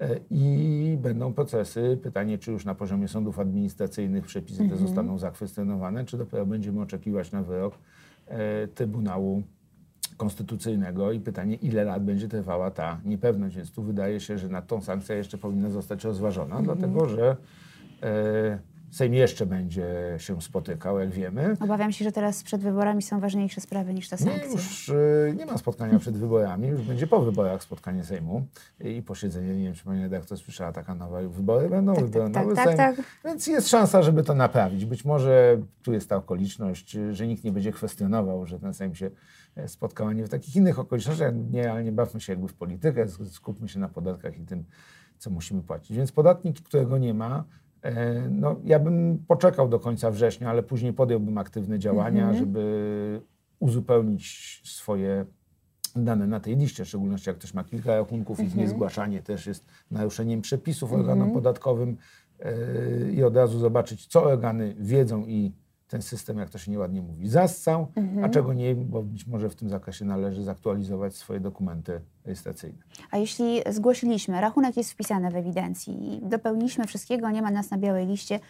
e, 0.00 0.20
i 0.30 0.96
będą 1.02 1.34
procesy. 1.34 1.98
Pytanie, 2.02 2.38
czy 2.38 2.52
już 2.52 2.64
na 2.64 2.74
poziomie 2.74 3.08
sądów 3.08 3.38
administracyjnych 3.38 4.26
przepisy 4.26 4.58
te 4.58 4.64
mhm. 4.64 4.86
zostaną 4.86 5.18
zakwestionowane, 5.18 6.04
czy 6.04 6.18
dopiero 6.18 6.46
będziemy 6.46 6.80
oczekiwać 6.80 7.32
na 7.32 7.42
wyrok 7.42 7.78
Trybunału 8.74 9.42
Konstytucyjnego 10.16 11.12
i 11.12 11.20
pytanie, 11.20 11.54
ile 11.54 11.84
lat 11.84 12.04
będzie 12.04 12.28
trwała 12.28 12.70
ta 12.70 13.00
niepewność. 13.04 13.56
Więc 13.56 13.72
tu 13.72 13.82
wydaje 13.82 14.20
się, 14.20 14.38
że 14.38 14.48
na 14.48 14.62
tą 14.62 14.80
sankcję 14.80 15.16
jeszcze 15.16 15.38
powinna 15.38 15.70
zostać 15.70 16.04
rozważona, 16.04 16.56
mm 16.56 16.62
-hmm. 16.62 16.64
dlatego 16.64 17.08
że 17.08 17.36
e, 18.02 18.58
Sejm 18.92 19.14
jeszcze 19.14 19.46
będzie 19.46 20.14
się 20.18 20.42
spotykał, 20.42 20.98
jak 20.98 21.10
wiemy. 21.10 21.56
Obawiam 21.60 21.92
się, 21.92 22.04
że 22.04 22.12
teraz 22.12 22.42
przed 22.42 22.62
wyborami 22.62 23.02
są 23.02 23.20
ważniejsze 23.20 23.60
sprawy 23.60 23.94
niż 23.94 24.08
ta 24.08 24.16
sankcja. 24.16 24.46
Nie, 24.46 24.52
już 24.52 24.88
y, 24.88 25.34
nie 25.36 25.46
ma 25.46 25.58
spotkania 25.58 25.98
przed 25.98 26.16
wyborami, 26.16 26.68
już 26.68 26.82
będzie 26.82 27.06
po 27.06 27.22
wyborach 27.22 27.62
spotkanie 27.62 28.04
Sejmu 28.04 28.46
i 28.80 29.02
posiedzenie. 29.02 29.56
Nie 29.56 29.64
wiem, 29.64 29.74
czy 29.74 29.84
pani 29.84 30.02
redaktor 30.02 30.38
słyszała, 30.38 30.72
taka 30.72 30.94
nowa, 30.94 31.20
wybory 31.22 31.68
będą, 31.68 31.94
tak, 31.94 32.04
wybory 32.04 32.30
tak, 32.30 32.44
nowy 32.44 32.56
tak, 32.56 32.64
Sejm. 32.64 32.76
Tak, 32.76 32.96
tak. 32.96 33.06
Więc 33.24 33.46
jest 33.46 33.68
szansa, 33.68 34.02
żeby 34.02 34.22
to 34.22 34.34
naprawić. 34.34 34.84
Być 34.84 35.04
może 35.04 35.58
tu 35.82 35.92
jest 35.92 36.08
ta 36.08 36.16
okoliczność, 36.16 36.96
że 37.10 37.26
nikt 37.26 37.44
nie 37.44 37.52
będzie 37.52 37.72
kwestionował, 37.72 38.46
że 38.46 38.58
ten 38.58 38.74
Sejm 38.74 38.94
się 38.94 39.10
e, 39.56 39.68
spotkał, 39.68 40.06
a 40.06 40.12
nie 40.12 40.24
w 40.24 40.28
takich 40.28 40.56
innych 40.56 40.78
okolicznościach. 40.78 41.32
Nie, 41.50 41.72
ale 41.72 41.84
nie 41.84 41.92
bawmy 41.92 42.20
się 42.20 42.32
jakby 42.32 42.48
w 42.48 42.54
politykę, 42.54 43.06
skupmy 43.30 43.68
się 43.68 43.80
na 43.80 43.88
podatkach 43.88 44.38
i 44.38 44.44
tym, 44.44 44.64
co 45.18 45.30
musimy 45.30 45.62
płacić. 45.62 45.96
Więc 45.96 46.12
podatnik, 46.12 46.60
którego 46.60 46.98
nie 46.98 47.14
ma, 47.14 47.44
no, 48.30 48.56
ja 48.64 48.78
bym 48.78 49.24
poczekał 49.28 49.68
do 49.68 49.80
końca 49.80 50.10
września, 50.10 50.50
ale 50.50 50.62
później 50.62 50.92
podjąłbym 50.92 51.38
aktywne 51.38 51.78
działania, 51.78 52.24
mm 52.24 52.34
-hmm. 52.34 52.38
żeby 52.38 53.20
uzupełnić 53.58 54.60
swoje 54.64 55.26
dane 55.96 56.26
na 56.26 56.40
tej 56.40 56.56
liście, 56.56 56.84
w 56.84 56.88
szczególności 56.88 57.30
jak 57.30 57.38
ktoś 57.38 57.54
ma 57.54 57.64
kilka 57.64 57.96
rachunków, 57.96 58.38
mm 58.38 58.46
-hmm. 58.46 58.52
ich 58.52 58.54
mhm. 58.54 58.68
niezgłaszanie 58.68 59.22
też 59.22 59.46
jest 59.46 59.66
naruszeniem 59.90 60.40
przepisów 60.40 60.92
organom 60.92 61.18
mm 61.18 61.30
-hmm. 61.30 61.34
podatkowym 61.34 61.96
yy, 62.38 63.12
i 63.12 63.24
od 63.24 63.36
razu 63.36 63.58
zobaczyć, 63.58 64.06
co 64.06 64.24
organy 64.24 64.74
wiedzą 64.78 65.26
i 65.26 65.52
ten 65.92 66.02
system, 66.02 66.38
jak 66.38 66.50
to 66.50 66.58
się 66.58 66.70
nieładnie 66.70 67.02
mówi, 67.02 67.28
zassał, 67.28 67.86
mhm. 67.96 68.24
a 68.24 68.28
czego 68.28 68.52
nie, 68.52 68.74
bo 68.74 69.02
być 69.02 69.26
może 69.26 69.50
w 69.50 69.54
tym 69.54 69.68
zakresie 69.68 70.04
należy 70.04 70.42
zaktualizować 70.42 71.16
swoje 71.16 71.40
dokumenty 71.40 72.00
rejestracyjne. 72.24 72.78
A 73.10 73.18
jeśli 73.18 73.60
zgłosiliśmy, 73.70 74.40
rachunek 74.40 74.76
jest 74.76 74.92
wpisany 74.92 75.30
w 75.30 75.36
ewidencji, 75.36 76.20
dopełniliśmy 76.22 76.86
wszystkiego, 76.86 77.30
nie 77.30 77.42
ma 77.42 77.50
nas 77.50 77.70
na 77.70 77.78
białej 77.78 78.06
liście, 78.06 78.40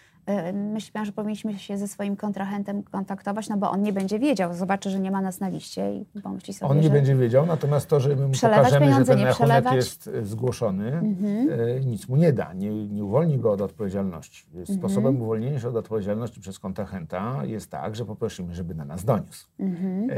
myślałam, 0.52 1.06
że 1.06 1.12
powinniśmy 1.12 1.58
się 1.58 1.78
ze 1.78 1.88
swoim 1.88 2.16
kontrahentem 2.16 2.82
kontaktować, 2.82 3.48
no 3.48 3.56
bo 3.56 3.70
on 3.70 3.82
nie 3.82 3.92
będzie 3.92 4.18
wiedział, 4.18 4.54
zobaczy, 4.54 4.90
że 4.90 5.00
nie 5.00 5.10
ma 5.10 5.20
nas 5.20 5.40
na 5.40 5.48
liście 5.48 5.94
i 5.94 6.20
pomyśli 6.22 6.54
sobie, 6.54 6.70
On 6.70 6.80
nie 6.80 6.90
będzie 6.90 7.16
wiedział, 7.16 7.46
natomiast 7.46 7.88
to, 7.88 8.00
że 8.00 8.16
my 8.16 8.28
mu 8.28 8.34
pokażemy, 8.40 8.94
że 8.94 9.04
ten 9.04 9.20
rachunek 9.20 9.72
jest 9.72 10.08
e, 10.08 10.24
zgłoszony, 10.24 10.92
Mhm. 10.92 11.48
e, 11.60 11.80
nic 11.80 12.08
mu 12.08 12.16
nie 12.16 12.32
da, 12.32 12.52
nie, 12.52 12.88
nie 12.88 13.04
uwolni 13.04 13.38
go 13.38 13.52
od 13.52 13.60
odpowiedzialności. 13.60 14.46
Mhm. 14.54 14.78
Sposobem 14.78 15.22
uwolnienia 15.22 15.60
się 15.60 15.68
od 15.68 15.76
odpowiedzialności 15.76 16.40
przez 16.40 16.58
kontrahenta 16.58 17.44
jest 17.44 17.70
tak, 17.70 17.96
że 17.96 18.04
poprosimy, 18.04 18.54
żeby 18.54 18.74
na 18.74 18.84
nas 18.84 19.04
doniósł. 19.04 19.48
Mhm. 19.58 20.10
E, 20.10 20.14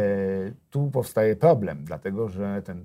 tu 0.71 0.91
powstaje 0.91 1.37
problem, 1.37 1.85
dlatego 1.85 2.29
że 2.29 2.63
ten, 2.63 2.85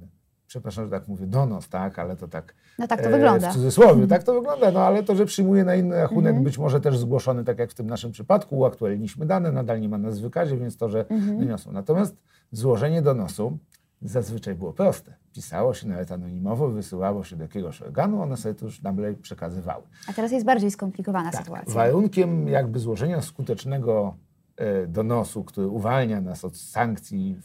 przepraszam, 0.50 0.86
że 0.86 0.92
tak 0.92 1.08
mówię, 1.08 1.28
donos, 1.28 1.70
tak, 1.70 2.00
ale 2.00 2.16
to 2.16 2.28
tak 2.28 2.54
No 2.80 2.88
tak 2.88 3.02
to 3.02 3.08
e, 3.08 3.12
wygląda. 3.12 3.50
W 3.52 3.54
cudzysłowie, 3.54 4.08
tak 4.08 4.24
to 4.24 4.34
wygląda, 4.34 4.72
no 4.72 4.80
ale 4.80 5.04
to, 5.04 5.16
że 5.16 5.26
przyjmuje 5.26 5.64
na 5.64 5.76
inny 5.76 5.96
rachunek, 5.96 6.30
Mhm. 6.30 6.44
być 6.44 6.58
może 6.58 6.82
też 6.82 6.98
zgłoszony, 6.98 7.44
tak 7.44 7.60
jak 7.60 7.72
w 7.72 7.74
tym 7.74 7.88
naszym 7.88 8.12
przypadku, 8.12 8.58
uaktualniliśmy 8.58 9.26
dane, 9.26 9.52
nadal 9.52 9.82
nie 9.82 9.90
ma 9.90 9.98
nas 9.98 10.20
w 10.20 10.22
wykazie, 10.22 10.58
więc 10.58 10.78
to, 10.78 10.90
że 10.90 11.06
Mhm. 11.10 11.40
doniosą. 11.40 11.72
Natomiast 11.72 12.16
złożenie 12.52 13.02
donosu 13.02 13.58
zazwyczaj 14.02 14.56
było 14.56 14.74
proste. 14.74 15.14
Pisało 15.34 15.74
się 15.74 15.88
nawet 15.88 16.12
anonimowo, 16.12 16.68
wysyłało 16.70 17.24
się 17.24 17.36
do 17.36 17.44
jakiegoś 17.44 17.82
organu, 17.82 18.22
one 18.22 18.38
sobie 18.38 18.56
to 18.56 18.66
już 18.66 18.82
nagle 18.82 19.14
przekazywały. 19.14 19.84
A 20.10 20.14
teraz 20.14 20.32
jest 20.32 20.46
bardziej 20.46 20.72
skomplikowana 20.72 21.32
Tak, 21.32 21.42
sytuacja. 21.42 21.74
warunkiem 21.74 22.48
jakby 22.48 22.80
złożenia 22.80 23.22
skutecznego 23.22 24.16
e, 24.58 24.88
donosu, 24.88 25.44
który 25.44 25.68
uwalnia 25.68 26.22
nas 26.22 26.46
od 26.46 26.58
sankcji 26.58 27.38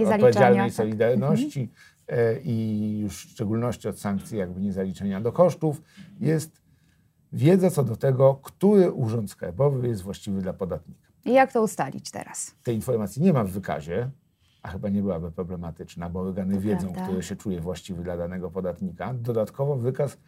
odpowiedzialnej 0.00 0.70
tak. 0.70 0.72
solidarności 0.72 1.70
e, 2.08 2.40
i 2.40 2.98
już 2.98 3.26
w 3.26 3.30
szczególności 3.30 3.88
od 3.88 4.00
sankcji 4.00 4.38
jakby 4.38 4.60
niezaliczenia 4.60 5.20
do 5.20 5.32
kosztów, 5.32 5.82
jest 6.20 6.62
wiedza 7.32 7.70
co 7.70 7.84
do 7.84 7.96
tego, 7.96 8.34
który 8.34 8.92
urząd 8.92 9.30
skarbowy 9.30 9.88
jest 9.88 10.02
właściwy 10.02 10.40
dla 10.40 10.52
podatnika. 10.52 11.08
I 11.24 11.32
jak 11.32 11.52
to 11.52 11.62
ustalić 11.62 12.10
teraz? 12.10 12.54
Tej 12.62 12.74
informacji 12.74 13.22
nie 13.22 13.32
ma 13.32 13.44
w 13.44 13.50
wykazie, 13.50 14.10
a 14.62 14.68
chyba 14.68 14.88
nie 14.88 15.02
byłaby 15.02 15.32
problematyczna, 15.32 16.10
bo 16.10 16.20
organy 16.20 16.54
To 16.54 16.60
wiedzą, 16.60 16.86
prawda. 16.86 17.02
który 17.02 17.22
się 17.22 17.36
czuje 17.36 17.60
właściwy 17.60 18.02
dla 18.02 18.16
danego 18.16 18.50
podatnika. 18.50 19.14
Dodatkowo 19.14 19.76
wykaz 19.76 20.18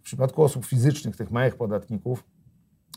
w 0.00 0.02
przypadku 0.02 0.42
osób 0.42 0.66
fizycznych, 0.66 1.16
tych 1.16 1.30
małych 1.30 1.56
podatników, 1.56 2.24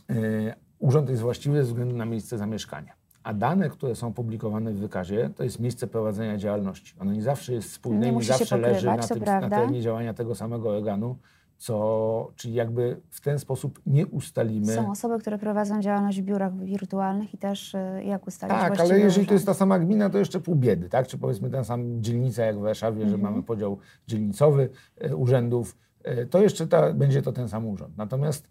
yy, 0.10 0.54
urząd 0.80 1.10
jest 1.10 1.22
właściwy 1.22 1.58
ze 1.58 1.64
względu 1.64 1.96
na 1.96 2.06
miejsce 2.06 2.38
zamieszkania. 2.38 2.94
A 3.24 3.34
dane, 3.34 3.70
które 3.70 3.96
są 3.96 4.14
publikowane 4.14 4.72
w 4.72 4.78
wykazie, 4.80 5.30
to 5.36 5.44
jest 5.44 5.60
miejsce 5.60 5.88
prowadzenia 5.88 6.38
działalności. 6.38 6.96
Ono 7.00 7.14
nie 7.14 7.22
zawsze 7.22 7.54
jest 7.54 7.70
wspólne, 7.70 8.00
Nie 8.00 8.12
nie, 8.12 8.24
zawsze 8.24 8.58
leży 8.58 8.86
na, 8.88 8.98
tym, 8.98 9.20
na 9.24 9.50
terenie 9.50 9.82
działania 9.82 10.14
tego 10.14 10.36
samego 10.36 10.70
organu, 10.70 11.18
co, 11.58 12.32
czyli 12.36 12.54
jakby 12.54 13.02
w 13.10 13.22
ten 13.22 13.40
sposób 13.40 13.82
nie 13.86 14.08
ustalimy. 14.08 14.66
Są 14.74 14.92
osoby, 14.92 15.20
które 15.20 15.38
prowadzą 15.38 15.82
działalność 15.82 16.22
w 16.22 16.24
biurach 16.26 16.58
wirtualnych 16.58 17.34
i 17.34 17.38
też 17.38 17.74
y, 17.74 17.78
jak 18.06 18.28
ustalić 18.28 18.58
Tak, 18.58 18.80
ale 18.80 18.90
jeżeli 19.00 19.08
urząd? 19.08 19.28
to 19.28 19.34
jest 19.34 19.46
ta 19.46 19.54
sama 19.54 19.80
gmina, 19.80 20.10
to 20.10 20.18
jeszcze 20.18 20.40
pół 20.40 20.56
biedy, 20.56 20.90
tak? 20.90 21.08
Czy 21.08 21.18
powiedzmy 21.18 21.50
ten 21.50 21.66
sam 21.66 22.02
dzielnica 22.04 22.44
jak 22.46 22.58
w 22.58 22.62
Warszawie, 22.62 23.00
że 23.02 23.16
Mhm. 23.16 23.22
mamy 23.22 23.44
podział 23.44 23.78
dzielnicowy 24.08 24.70
e, 24.98 25.16
urzędów, 25.16 25.78
e, 26.04 26.26
to 26.26 26.42
jeszcze 26.42 26.68
ta, 26.68 26.94
będzie 26.94 27.22
to 27.22 27.32
ten 27.32 27.50
sam 27.50 27.68
urząd. 27.68 27.98
Natomiast 27.98 28.50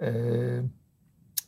e, 0.00 0.12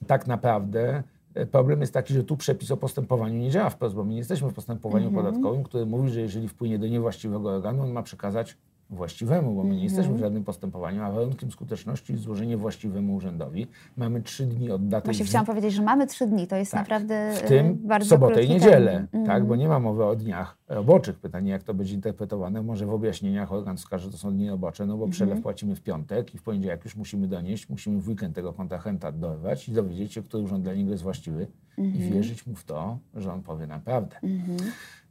tak 0.06 0.26
naprawdę 0.26 1.02
problem 1.50 1.80
jest 1.80 1.94
taki, 1.94 2.14
że 2.14 2.24
tu 2.24 2.36
przepis 2.36 2.70
o 2.70 2.76
postępowaniu 2.76 3.34
nie 3.38 3.50
działa 3.50 3.70
wprost, 3.70 3.94
bo 3.94 4.04
my 4.04 4.10
nie 4.10 4.18
jesteśmy 4.18 4.50
w 4.50 4.54
postępowaniu 4.54 5.06
Mhm. 5.08 5.24
podatkowym, 5.26 5.64
który 5.64 5.86
mówi, 5.86 6.10
że 6.10 6.20
jeżeli 6.20 6.48
wpłynie 6.48 6.78
do 6.78 6.86
niewłaściwego 6.88 7.50
organu, 7.50 7.82
on 7.82 7.90
ma 7.92 8.02
przekazać 8.02 8.56
właściwemu, 8.90 9.54
bo 9.54 9.62
my 9.64 9.76
nie 9.76 9.82
jesteśmy 9.84 10.02
Mhm. 10.02 10.18
w 10.18 10.20
żadnym 10.20 10.44
postępowaniu, 10.44 11.02
a 11.02 11.10
warunkiem 11.12 11.50
skuteczności 11.50 12.12
jest 12.12 12.24
złożenie 12.24 12.56
właściwemu 12.56 13.14
urzędowi. 13.14 13.66
Mamy 13.96 14.22
trzy 14.22 14.46
dni 14.46 14.70
od 14.70 14.88
daty 14.88 15.04
Właśnie 15.04 15.24
chciałam 15.24 15.46
powiedzieć, 15.46 15.72
że 15.74 15.82
mamy 15.82 16.06
trzy 16.06 16.26
dni, 16.26 16.46
to 16.46 16.56
jest 16.56 16.72
tak. 16.72 16.80
naprawdę 16.80 17.32
w 17.34 17.42
tym 17.48 17.78
bardzo 17.82 18.08
sobotę 18.08 18.42
i 18.44 18.48
niedzielę, 18.48 18.92
termin. 18.92 19.06
tak, 19.10 19.20
Mhm. 19.36 19.46
bo 19.46 19.56
nie 19.56 19.68
ma 19.68 19.78
mowy 19.78 20.04
o 20.04 20.16
dniach 20.16 20.56
roboczych. 20.68 21.18
Pytanie, 21.18 21.50
jak 21.50 21.62
to 21.62 21.74
będzie 21.74 21.94
interpretowane, 21.94 22.62
może 22.62 22.86
w 22.86 22.90
objaśnieniach 22.90 23.52
organ 23.52 23.76
wskaże, 23.76 24.04
że 24.04 24.10
to 24.10 24.18
są 24.18 24.32
dni 24.32 24.50
robocze, 24.50 24.86
no 24.86 24.96
bo 24.96 25.08
przelew 25.08 25.40
płacimy 25.42 25.76
w 25.76 25.82
piątek 25.82 26.34
i 26.34 26.38
w 26.38 26.42
poniedziałek 26.42 26.84
już 26.84 26.96
musimy 26.96 27.28
donieść, 27.28 27.68
musimy 27.68 28.00
w 28.00 28.08
weekend 28.08 28.34
tego 28.34 28.52
kontrahenta 28.52 29.12
dorwać 29.12 29.68
i 29.68 29.72
dowiedzieć 29.72 30.12
się, 30.12 30.22
który 30.22 30.42
urząd 30.42 30.64
dla 30.64 30.74
niego 30.74 30.90
jest 30.90 31.02
właściwy 31.02 31.46
i 31.78 31.98
wierzyć 32.12 32.46
mu 32.46 32.54
w 32.54 32.64
to, 32.64 32.98
że 33.14 33.32
on 33.32 33.42
powie 33.42 33.66
nam 33.66 33.80
prawdę. 33.80 34.16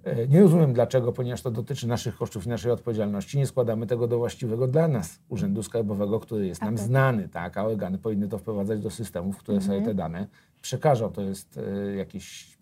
E, 0.03 0.27
Nie 0.27 0.41
rozumiem 0.41 0.74
dlaczego, 0.74 1.12
ponieważ 1.13 1.41
to 1.41 1.51
dotyczy 1.51 1.88
naszych 1.88 2.17
kosztów 2.17 2.45
i 2.45 2.50
naszej 2.50 2.71
odpowiedzialności, 2.71 3.38
nie 3.38 3.45
składamy 3.47 3.88
tego 3.88 4.07
do 4.07 4.17
właściwego 4.17 4.67
dla 4.67 4.88
nas 4.88 5.19
Urzędu 5.29 5.63
Skarbowego, 5.63 6.19
który 6.19 6.47
jest 6.47 6.62
nam 6.62 6.74
Akurat. 6.74 6.88
znany, 6.88 7.29
tak, 7.29 7.57
a 7.57 7.65
organy 7.65 7.97
powinny 7.97 8.27
to 8.27 8.38
wprowadzać 8.38 8.79
do 8.81 8.89
systemów, 8.89 9.38
które 9.38 9.62
sobie 9.62 9.81
te 9.81 9.93
dane 9.93 10.27
przekażą. 10.62 11.12
To 11.12 11.21
jest 11.21 11.57
e, 11.57 11.95
jakieś 11.95 12.54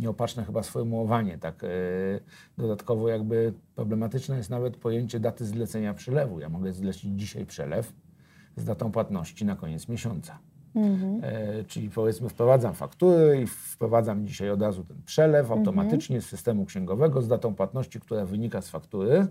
nieopatrzne 0.00 0.44
chyba 0.44 0.62
sformułowanie. 0.62 1.38
Tak. 1.38 1.64
E, 1.64 1.68
dodatkowo 2.58 3.08
jakby 3.08 3.52
problematyczne 3.74 4.36
jest 4.36 4.50
nawet 4.50 4.76
pojęcie 4.76 5.20
daty 5.20 5.46
zlecenia 5.46 5.94
przelewu. 5.94 6.40
Ja 6.40 6.48
mogę 6.48 6.72
zlecić 6.72 7.20
dzisiaj 7.20 7.46
przelew 7.46 7.92
z 8.56 8.64
datą 8.64 8.92
płatności 8.92 9.44
na 9.44 9.56
koniec 9.56 9.88
miesiąca. 9.88 10.38
Mhm. 10.74 11.20
E, 11.22 11.64
czyli 11.64 11.90
powiedzmy 11.90 12.28
wprowadzam 12.28 12.74
faktury 12.74 13.42
i 13.42 13.46
wprowadzam 13.46 14.26
dzisiaj 14.26 14.50
od 14.50 14.62
razu 14.62 14.84
ten 14.84 15.02
przelew 15.02 15.50
automatycznie 15.50 16.20
z 16.20 16.26
systemu 16.26 16.64
księgowego 16.64 17.22
z 17.22 17.28
datą 17.28 17.54
płatności, 17.54 18.00
która 18.00 18.26
wynika 18.26 18.62
z 18.62 18.68
faktury. 18.68 19.26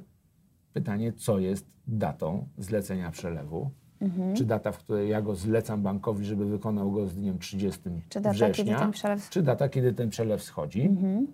Pytanie, 0.74 1.14
co 1.14 1.40
jest 1.40 1.66
datą 1.88 2.48
zlecenia 2.58 3.12
przelewu? 3.12 3.72
Mhm. 4.02 4.36
Czy 4.36 4.46
data, 4.46 4.72
w 4.72 4.78
której 4.78 5.10
ja 5.10 5.22
go 5.22 5.36
zlecam 5.36 5.82
bankowi, 5.82 6.26
żeby 6.26 6.46
wykonał 6.46 6.92
go 6.92 7.08
z 7.08 7.16
dniem 7.16 7.40
30 7.40 7.82
Czy 8.10 8.22
data, 8.22 8.34
września, 8.34 8.90
przelew... 8.92 9.30
czy 9.30 9.42
data, 9.44 9.70
kiedy 9.70 9.94
ten 9.94 10.10
przelew 10.10 10.44
schodzi. 10.44 10.82
Mhm. 10.82 11.28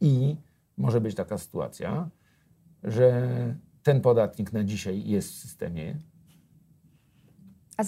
I 0.00 0.36
może 0.76 1.00
być 1.00 1.14
taka 1.14 1.38
sytuacja, 1.38 2.08
że 2.84 3.28
ten 3.82 4.00
podatnik 4.00 4.52
na 4.52 4.64
dzisiaj 4.64 5.04
jest 5.04 5.32
w 5.32 5.34
systemie, 5.34 5.94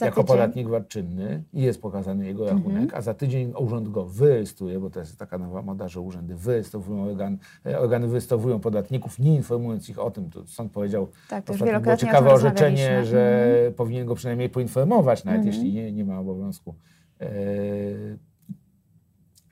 jako 0.00 0.22
tydzień? 0.22 0.26
podatnik 0.36 0.68
VAT 0.68 0.88
czynny 0.88 1.42
i 1.52 1.62
jest 1.62 1.82
pokazany 1.82 2.26
jego 2.26 2.42
Mhm. 2.50 2.58
rachunek, 2.58 2.94
a 2.94 3.00
za 3.02 3.14
tydzień 3.14 3.52
urząd 3.58 3.88
go 3.88 4.04
wyrejestruje, 4.04 4.80
bo 4.80 4.90
to 4.90 5.00
jest 5.00 5.18
taka 5.18 5.38
nowa 5.38 5.62
moda, 5.62 5.88
że 5.88 6.00
urzędy 6.00 6.36
wyrejestrowują 6.36 7.04
organ, 7.04 7.38
e, 7.66 7.78
organy 7.80 8.06
wyrejestrowują 8.06 8.60
podatników, 8.60 9.18
nie 9.18 9.34
informując 9.34 9.88
ich 9.88 9.98
o 9.98 10.10
tym. 10.10 10.30
Tu 10.30 10.46
sąd 10.46 10.72
powiedział, 10.72 11.08
Tak, 11.28 11.44
to 11.44 11.52
było 11.54 11.96
ciekawe 11.96 12.30
orzeczenie, 12.32 13.04
że 13.04 13.44
Mhm. 13.54 13.74
powinien 13.74 14.06
go 14.06 14.14
przynajmniej 14.14 14.48
poinformować, 14.50 15.24
nawet 15.24 15.38
Mhm. 15.38 15.54
jeśli 15.56 15.72
nie, 15.72 15.92
nie 15.92 16.04
ma 16.04 16.18
obowiązku, 16.20 16.74
e, 17.20 17.26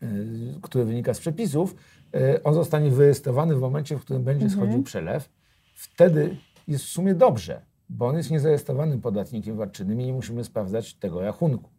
e, 0.02 0.06
który 0.62 0.85
wynika 0.85 1.14
z 1.14 1.20
przepisów, 1.20 1.75
e, 2.14 2.42
on 2.42 2.54
zostanie 2.54 2.90
wyrejestrowany 2.90 3.54
w 3.56 3.61
momencie, 3.61 3.99
w 3.99 4.00
którym 4.00 4.25
będzie 4.25 4.44
Mhm. 4.47 4.62
schodził 4.62 4.82
przelew. 4.82 5.28
Wtedy 5.75 6.37
jest 6.68 6.85
w 6.85 6.88
sumie 6.88 7.14
dobrze, 7.14 7.62
bo 7.90 8.06
on 8.06 8.16
jest 8.16 8.30
niezarejestrowanym 8.30 9.00
podatnikiem 9.00 9.56
VAT-czynnym 9.56 10.00
i 10.00 10.06
nie 10.06 10.12
musimy 10.12 10.44
sprawdzać 10.44 10.94
tego 10.94 11.20
rachunku. 11.20 11.70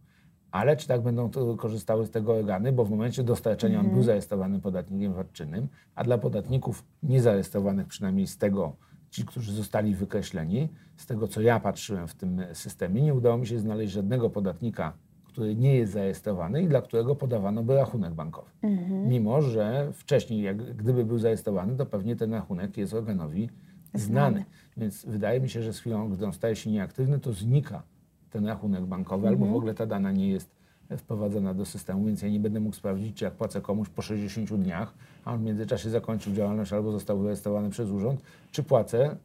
Ale 0.52 0.78
czy 0.78 0.88
tak 0.88 1.02
będą 1.02 1.30
korzystały 1.58 2.06
z 2.06 2.10
tego 2.10 2.34
organy, 2.34 2.72
bo 2.72 2.86
w 2.86 2.90
momencie 2.90 3.24
dostarczenia 3.24 3.80
on 3.80 3.90
był 3.90 4.04
zarejestrowanym 4.04 4.62
podatnikiem 4.62 5.14
VAT-czynnym, 5.14 5.68
a 5.96 6.04
dla 6.04 6.18
podatników 6.18 6.84
niezarejestrowanych, 7.04 7.88
przynajmniej 7.88 8.28
z 8.28 8.38
tego, 8.38 8.76
ci, 9.10 9.26
którzy 9.26 9.54
zostali 9.54 9.96
wykreśleni, 9.96 10.70
z 10.98 11.06
tego 11.06 11.28
co 11.28 11.42
ja 11.42 11.60
patrzyłem 11.60 12.08
w 12.08 12.16
tym 12.16 12.42
systemie, 12.54 13.02
nie 13.02 13.14
udało 13.14 13.38
mi 13.38 13.48
się 13.48 13.60
znaleźć 13.60 13.94
żadnego 13.94 14.30
podatnika, 14.30 14.94
który 15.24 15.56
nie 15.56 15.76
jest 15.76 15.94
zarejestrowany 15.94 16.64
i 16.64 16.68
dla 16.68 16.82
którego 16.82 17.16
podawano 17.16 17.64
by 17.64 17.76
rachunek 17.76 18.14
bankowy. 18.14 18.50
Mhm. 18.62 19.08
Mimo, 19.08 19.42
że 19.42 19.92
wcześniej, 19.94 20.42
jak 20.42 20.76
gdyby 20.76 21.06
był 21.06 21.18
zarejestrowany, 21.18 21.78
to 21.78 21.86
pewnie 21.86 22.16
ten 22.16 22.34
rachunek 22.34 22.78
jest 22.78 22.94
organowi 22.94 23.50
znany. 23.94 24.06
Znany. 24.32 24.46
Więc 24.82 25.06
wydaje 25.06 25.40
mi 25.42 25.50
się, 25.50 25.62
że 25.64 25.74
z 25.74 25.80
chwilą, 25.80 26.10
gdy 26.10 26.26
on 26.26 26.34
staje 26.34 26.56
się 26.56 26.72
nieaktywny, 26.72 27.20
to 27.20 27.34
znika 27.34 27.84
ten 28.30 28.46
rachunek 28.46 28.86
bankowy, 28.86 29.28
albo 29.28 29.46
w 29.46 29.56
ogóle 29.56 29.74
ta 29.74 29.86
dana 29.86 30.12
nie 30.12 30.30
jest 30.30 30.50
wprowadzona 30.98 31.54
do 31.54 31.66
systemu, 31.66 32.06
więc 32.06 32.22
ja 32.22 32.30
nie 32.30 32.40
będę 32.40 32.60
mógł 32.60 32.76
sprawdzić, 32.76 33.18
czy 33.18 33.26
jak 33.26 33.34
płacę 33.34 33.62
komuś 33.62 33.90
po 33.90 34.02
60 34.02 34.54
dniach, 34.54 34.94
a 35.26 35.34
on 35.34 35.40
w 35.40 35.44
międzyczasie 35.44 35.90
zakończył 35.90 36.34
działalność 36.34 36.74
albo 36.74 36.92
został 36.92 37.20
wyrejestrowany 37.20 37.70
przez 37.70 37.90
urząd, 37.90 38.22
czy 38.52 38.64
płacę 38.64 39.16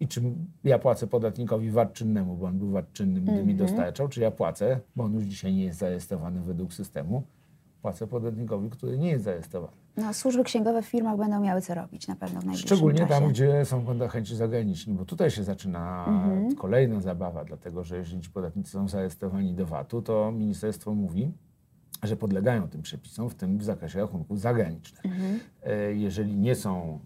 i 0.00 0.08
czy 0.08 0.22
ja 0.64 0.78
płacę 0.78 1.06
podatnikowi 1.06 1.70
VAT 1.70 1.92
czynnemu, 1.92 2.36
bo 2.36 2.46
on 2.46 2.58
był 2.58 2.70
VAT 2.70 2.92
czynnym, 2.92 3.24
gdy 3.24 3.44
mi 3.44 3.54
dostarczał, 3.54 4.08
czy 4.08 4.20
ja 4.20 4.30
płacę, 4.30 4.80
bo 4.96 5.04
on 5.04 5.14
już 5.14 5.24
dzisiaj 5.24 5.54
nie 5.54 5.64
jest 5.64 5.78
zarejestrowany 5.78 6.40
według 6.40 6.72
systemu, 6.72 7.22
płacę 7.82 8.06
podatnikowi, 8.06 8.70
który 8.70 8.98
nie 8.98 9.10
jest 9.10 9.24
zarejestrowany. 9.24 9.72
No, 10.00 10.14
służby 10.14 10.44
księgowe 10.44 10.82
w 10.82 10.86
firmach 10.86 11.16
będą 11.16 11.40
miały 11.40 11.60
co 11.60 11.74
robić 11.74 12.08
na 12.08 12.16
pewno 12.16 12.40
w 12.40 12.44
najbliższym 12.44 12.66
Szczególnie 12.76 12.98
czasie. 12.98 13.10
tam, 13.10 13.28
gdzie 13.28 13.64
są 13.64 13.84
kontrahenci 13.84 14.36
zagraniczni, 14.36 14.94
bo 14.94 15.04
tutaj 15.04 15.30
się 15.30 15.44
zaczyna 15.44 16.04
Mhm. 16.08 16.54
kolejna 16.54 17.00
zabawa, 17.00 17.44
dlatego 17.44 17.84
że 17.84 17.96
jeżeli 17.96 18.20
ci 18.22 18.30
podatnicy 18.30 18.70
są 18.70 18.88
zarejestrowani 18.88 19.54
do 19.54 19.66
VAT-u, 19.66 20.02
to 20.02 20.32
ministerstwo 20.32 20.94
mówi, 20.94 21.32
że 22.02 22.16
podlegają 22.16 22.68
tym 22.68 22.82
przepisom, 22.82 23.30
w 23.30 23.34
tym 23.34 23.58
w 23.58 23.62
zakresie 23.64 24.00
rachunków 24.00 24.40
zagranicznych. 24.40 25.06
Mhm. 25.06 25.40
E, 25.62 25.94
Jeżeli 25.94 26.36
nie 26.36 26.54
są 26.54 27.00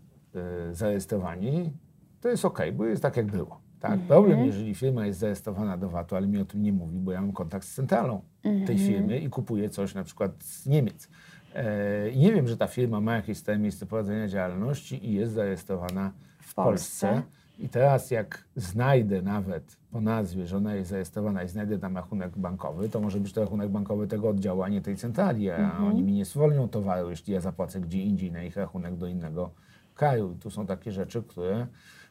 e, 0.71 0.75
zarejestrowani, 0.75 1.73
to 2.21 2.29
jest 2.29 2.45
ok, 2.45 2.59
bo 2.77 2.87
jest 2.87 3.03
tak 3.03 3.17
jak 3.17 3.27
było. 3.27 3.61
Tak? 3.81 3.91
Mhm. 3.93 4.09
Problem, 4.09 4.45
jeżeli 4.47 4.75
firma 4.75 5.07
jest 5.07 5.19
zarejestrowana 5.19 5.77
do 5.77 5.89
VAT-u, 5.89 6.17
ale 6.17 6.27
mi 6.27 6.39
o 6.39 6.45
tym 6.45 6.63
nie 6.63 6.73
mówi, 6.73 6.99
bo 6.99 7.13
ja 7.13 7.21
mam 7.21 7.33
kontakt 7.33 7.67
z 7.67 7.75
centralą 7.75 8.21
tej 8.43 8.53
mhm. 8.53 8.79
firmy 8.79 9.19
i 9.19 9.29
kupuję 9.31 9.71
coś 9.71 9.95
na 9.95 10.05
przykład 10.05 10.45
z 10.45 10.67
Niemiec. 10.67 11.09
E, 11.55 12.11
I 12.11 12.19
nie 12.19 12.33
wiem, 12.33 12.49
że 12.49 12.57
ta 12.57 12.67
firma 12.67 13.01
ma 13.01 13.17
jakieś 13.17 13.39
stałe 13.39 13.59
miejsce 13.59 13.87
prowadzenia 13.87 14.29
działalności 14.29 15.07
i 15.09 15.15
jest 15.15 15.33
zarejestrowana 15.33 16.13
w, 16.41 16.55
Polsce. 16.55 17.09
Polsce. 17.09 17.23
I 17.59 17.69
teraz 17.69 18.11
jak 18.11 18.45
znajdę 18.57 19.23
nawet 19.23 19.77
po 19.91 20.01
nazwie, 20.01 20.47
że 20.47 20.57
ona 20.57 20.75
jest 20.75 20.91
zarejestrowana 20.91 21.43
i 21.43 21.49
znajdę 21.49 21.79
tam 21.79 21.97
rachunek 21.97 22.39
bankowy, 22.39 22.89
to 22.89 23.01
może 23.01 23.21
być 23.21 23.33
to 23.33 23.41
rachunek 23.41 23.69
bankowy 23.69 24.07
tego 24.07 24.29
oddziału, 24.29 24.63
a 24.63 24.69
nie 24.69 24.81
tej 24.81 24.97
centrali, 24.97 25.51
a 25.51 25.57
mhm. 25.57 25.85
oni 25.85 26.03
mi 26.03 26.13
nie 26.13 26.25
zwolnią 26.25 26.69
towaru, 26.69 27.11
jeśli 27.11 27.35
ja 27.35 27.41
zapłacę 27.41 27.81
gdzie 27.81 28.03
indziej 28.03 28.33
na 28.33 28.43
ich 28.43 28.57
rachunek 28.57 28.97
do 28.97 29.07
innego 29.07 29.51
kraju. 29.95 30.33
I 30.33 30.37
tu 30.37 30.51
są 30.51 30.67
takie 30.67 30.93
rzeczy, 30.93 31.23
które 31.23 31.67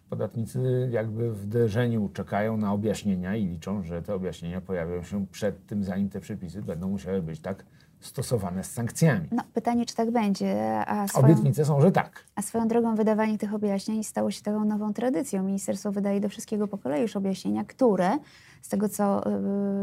podatnicy 0.09 0.89
jakby 0.91 1.31
w 1.31 1.37
wdrożeniu 1.37 2.09
czekają 2.13 2.57
na 2.57 2.73
objaśnienia 2.73 3.35
i 3.35 3.45
liczą, 3.45 3.83
że 3.83 4.01
te 4.01 4.15
objaśnienia 4.15 4.61
pojawią 4.61 5.03
się 5.03 5.27
przed 5.27 5.65
tym, 5.65 5.83
zanim 5.83 6.09
te 6.09 6.19
przepisy 6.19 6.61
będą 6.61 6.89
musiały 6.89 7.21
być 7.21 7.39
tak 7.39 7.65
stosowane 8.05 8.63
z 8.63 8.71
sankcjami. 8.71 9.27
No, 9.31 9.43
pytanie, 9.53 9.85
czy 9.85 9.95
tak 9.95 10.11
będzie. 10.11 10.79
A 10.87 11.07
swoją, 11.07 11.25
Obietnice 11.25 11.65
są, 11.65 11.81
że 11.81 11.91
tak. 11.91 12.23
A 12.35 12.41
swoją 12.41 12.67
drogą 12.67 12.95
wydawanie 12.95 13.37
tych 13.37 13.53
objaśnień 13.53 14.03
stało 14.03 14.31
się 14.31 14.41
taką 14.41 14.65
nową 14.65 14.93
tradycją. 14.93 15.43
Ministerstwo 15.43 15.91
wydaje 15.91 16.21
do 16.21 16.29
wszystkiego 16.29 16.67
po 16.67 16.77
kolei 16.77 17.01
już 17.01 17.15
objaśnienia, 17.15 17.65
które 17.65 18.17
z 18.61 18.69
tego, 18.69 18.89
co 18.89 19.27
y, 19.27 19.31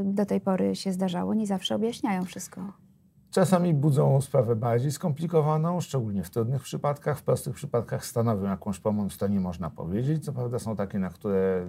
do 0.04 0.26
tej 0.26 0.40
pory 0.40 0.76
się 0.76 0.92
zdarzało, 0.92 1.34
nie 1.34 1.46
zawsze 1.46 1.74
objaśniają 1.74 2.24
wszystko. 2.24 2.72
Czasami 3.30 3.74
budzą 3.74 4.20
sprawę 4.20 4.56
bardziej 4.56 4.92
skomplikowaną, 4.92 5.80
szczególnie 5.80 6.24
w 6.24 6.30
trudnych 6.30 6.62
przypadkach. 6.62 7.18
W 7.18 7.22
prostych 7.22 7.54
przypadkach 7.54 8.06
stanowią 8.06 8.44
jakąś 8.44 8.78
pomoc, 8.78 9.16
to 9.16 9.28
nie 9.28 9.40
można 9.40 9.70
powiedzieć. 9.70 10.24
Co 10.24 10.32
prawda 10.32 10.58
są 10.58 10.76
takie, 10.76 10.98
na 10.98 11.10
które 11.10 11.66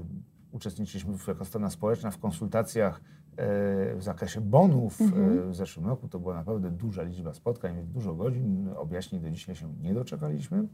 uczestniczyliśmy 0.52 1.14
jako 1.28 1.46
strona 1.46 1.70
społeczna 1.70 2.12
w 2.12 2.18
konsultacjach 2.18 3.02
w 3.38 4.00
zakresie 4.00 4.42
bonów 4.42 5.02
mhm. 5.02 5.52
w 5.52 5.56
zeszłym 5.56 5.88
roku 5.88 6.08
to 6.08 6.20
była 6.20 6.36
naprawdę 6.36 6.72
duża 6.72 7.04
liczba 7.04 7.34
spotkań, 7.34 7.88
dużo 7.94 8.16
godzin, 8.16 8.70
objaśnień 8.76 9.22
do 9.22 9.30
dzisiaj 9.30 9.56
się 9.56 9.74
nie 9.82 9.94
doczekaliśmy. 9.94 10.68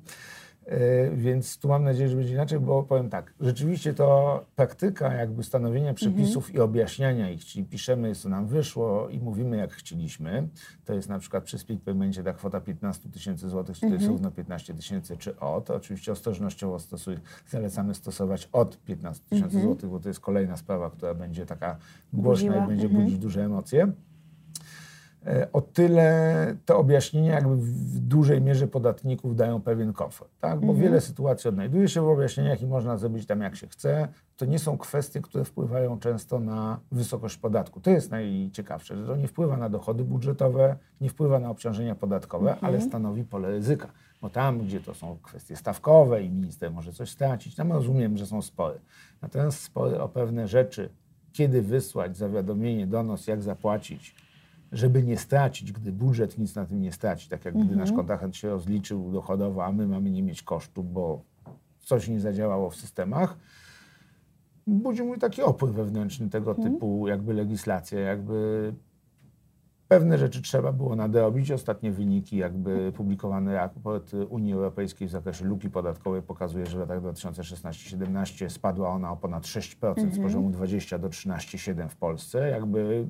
E, 0.68 1.10
więc 1.10 1.60
tu 1.60 1.68
mam 1.68 1.84
nadzieję, 1.84 2.10
że 2.10 2.16
będzie 2.16 2.34
inaczej, 2.34 2.60
bo 2.60 2.84
powiem 2.84 3.10
tak, 3.10 3.34
rzeczywiście 3.40 3.94
to 3.94 4.46
praktyka 4.56 5.14
jakby 5.14 5.44
stanowienia 5.44 5.94
przepisów 5.94 6.46
mhm. 6.46 6.56
i 6.58 6.60
objaśniania 6.60 7.30
ich, 7.30 7.46
czyli 7.46 7.66
piszemy, 7.66 8.16
co 8.16 8.30
nam 8.30 8.48
wyszło 8.48 9.10
i 9.10 9.20
mówimy, 9.20 9.58
jak 9.58 9.74
chcieliśmy. 9.74 10.48
To 10.86 10.94
jest 10.94 11.10
na 11.10 11.20
przykład 11.20 11.44
przy 11.44 11.58
split 11.58 11.84
paymencie 11.84 12.24
ta 12.24 12.34
kwota 12.34 12.62
15 12.62 13.10
tysięcy 13.10 13.50
złotych, 13.50 13.76
czy 13.76 13.82
to 13.82 13.88
jest 13.88 13.96
mhm. 13.96 14.12
równo 14.12 14.32
15 14.32 14.74
tysięcy, 14.74 15.18
czy 15.18 15.40
od. 15.40 15.70
Oczywiście 15.70 16.12
ostrożnościowo 16.12 16.80
stosuj, 16.80 17.18
zalecamy 17.48 17.96
stosować 17.96 18.50
od 18.52 18.84
15 18.84 19.24
tysięcy 19.30 19.56
mhm. 19.56 19.66
złotych, 19.66 19.90
bo 19.90 20.00
to 20.00 20.10
jest 20.10 20.20
kolejna 20.20 20.58
sprawa, 20.58 20.90
która 20.90 21.14
będzie 21.14 21.46
taka 21.46 21.78
głośna 22.14 22.48
Budziła. 22.48 22.66
i 22.66 22.68
będzie 22.68 22.90
budzić 22.90 23.18
duże 23.18 23.46
emocje. 23.46 23.92
E, 25.28 25.48
o 25.54 25.62
tyle 25.62 26.56
te 26.66 26.76
objaśnienia 26.76 27.34
jakby 27.34 27.56
w 27.56 28.00
dużej 28.00 28.42
mierze 28.42 28.68
podatników 28.68 29.36
dają 29.36 29.62
pewien 29.62 29.94
komfort, 29.94 30.32
tak? 30.40 30.60
bo 30.60 30.68
mhm. 30.68 30.80
wiele 30.80 31.02
sytuacji 31.02 31.48
odnajduje 31.48 31.88
się 31.88 32.02
w 32.02 32.08
objaśnieniach 32.08 32.62
i 32.62 32.68
można 32.68 32.98
zrobić 32.98 33.26
tam 33.26 33.42
jak 33.42 33.56
się 33.56 33.68
chce. 33.68 34.08
To 34.38 34.46
nie 34.46 34.60
są 34.60 34.78
kwestie, 34.78 35.22
które 35.22 35.46
wpływają 35.46 36.00
często 36.00 36.40
na 36.40 36.80
wysokość 36.92 37.38
podatku. 37.38 37.82
To 37.82 37.90
jest 37.90 38.12
najciekawsze, 38.12 38.98
że 38.98 39.06
to 39.06 39.16
nie 39.16 39.28
wpływa 39.28 39.58
na 39.58 39.70
dochody 39.70 40.04
budżetowe, 40.04 40.76
nie 41.02 41.10
wpływa 41.10 41.40
na 41.40 41.50
obciążenia 41.50 41.96
podatkowe, 41.96 42.52
mhm. 42.52 42.66
ale 42.66 42.82
stanowi 42.82 43.24
pole 43.24 43.50
ryzyka. 43.50 43.88
Bo 44.22 44.30
tam, 44.30 44.60
gdzie 44.60 44.80
to 44.80 44.94
są 44.94 45.18
kwestie 45.24 45.56
stawkowe 45.56 46.24
i 46.24 46.30
minister 46.30 46.72
może 46.72 46.94
coś 46.94 47.10
stracić, 47.10 47.56
tam 47.56 47.72
rozumiem, 47.72 48.18
że 48.18 48.26
są 48.26 48.42
spory. 48.42 48.80
Natomiast 49.22 49.60
spory 49.64 50.02
o 50.02 50.10
pewne 50.10 50.48
rzeczy, 50.48 50.90
kiedy 51.34 51.62
wysłać 51.62 52.18
zawiadomienie, 52.18 52.88
donos, 52.88 53.28
jak 53.28 53.42
zapłacić, 53.42 54.27
żeby 54.72 55.04
nie 55.04 55.18
stracić, 55.18 55.72
gdy 55.72 55.92
budżet 55.92 56.38
nic 56.38 56.56
na 56.56 56.66
tym 56.66 56.82
nie 56.82 56.92
straci, 56.92 57.30
tak 57.30 57.46
jak 57.46 57.54
gdy 57.54 57.76
nasz 57.76 57.90
mhm. 57.90 57.96
kontrahent 57.96 58.36
się 58.36 58.50
rozliczył 58.50 59.12
dochodowo, 59.12 59.66
a 59.66 59.72
my 59.72 59.88
mamy 59.88 60.12
nie 60.12 60.24
mieć 60.24 60.44
kosztów, 60.44 60.94
bo 60.94 61.22
coś 61.80 62.08
nie 62.08 62.20
zadziałało 62.20 62.70
w 62.70 62.76
systemach, 62.76 63.38
budzi 64.68 65.04
mój 65.04 65.20
taki 65.20 65.42
opór 65.42 65.72
wewnętrzny 65.72 66.30
tego 66.30 66.52
mhm. 66.52 66.74
typu 66.74 67.08
jakby 67.08 67.34
legislacja, 67.34 68.00
jakby 68.00 68.74
pewne 69.88 70.18
rzeczy 70.18 70.42
trzeba 70.42 70.72
było 70.72 70.96
nadrobić. 70.96 71.52
Ostatnie 71.52 71.92
wyniki 71.92 72.38
jakby 72.38 72.92
publikowane 72.96 73.54
raport 73.54 74.14
Unii 74.30 74.54
Europejskiej 74.54 75.08
w 75.08 75.12
zakresie 75.12 75.46
luki 75.46 75.70
podatkowej 75.70 76.22
pokazuje, 76.22 76.66
że 76.66 76.78
w 76.78 76.80
latach 76.80 77.02
2016-17 77.02 78.50
spadła 78.50 78.90
ona 78.90 79.12
o 79.12 79.18
ponad 79.18 79.44
6% 79.44 79.96
z 79.96 80.04
mhm. 80.04 80.24
poziomu 80.24 80.50
20 80.50 81.00
do 81.00 81.10
13,7 81.10 81.90
w 81.90 81.96
Polsce. 81.96 82.50
Jakby 82.50 83.08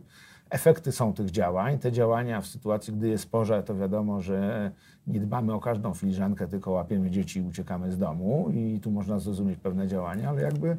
efekty 0.50 0.92
są 0.92 1.14
tych 1.14 1.32
działań. 1.32 1.80
Te 1.80 1.92
działania 1.92 2.42
w 2.42 2.48
sytuacji, 2.48 2.94
gdy 2.94 3.10
jest 3.10 3.32
pożar, 3.32 3.64
to 3.64 3.76
wiadomo, 3.76 4.22
że 4.22 4.72
nie 5.08 5.20
dbamy 5.20 5.54
o 5.54 5.60
każdą 5.60 5.94
filiżankę, 5.94 6.48
tylko 6.48 6.72
łapiemy 6.72 7.10
dzieci 7.10 7.40
i 7.40 7.42
uciekamy 7.42 7.92
z 7.92 7.98
domu 7.98 8.50
i 8.54 8.80
tu 8.80 8.92
można 8.92 9.20
zrozumieć 9.20 9.60
pewne 9.60 9.88
działania, 9.88 10.30
ale 10.30 10.42
jakby 10.42 10.78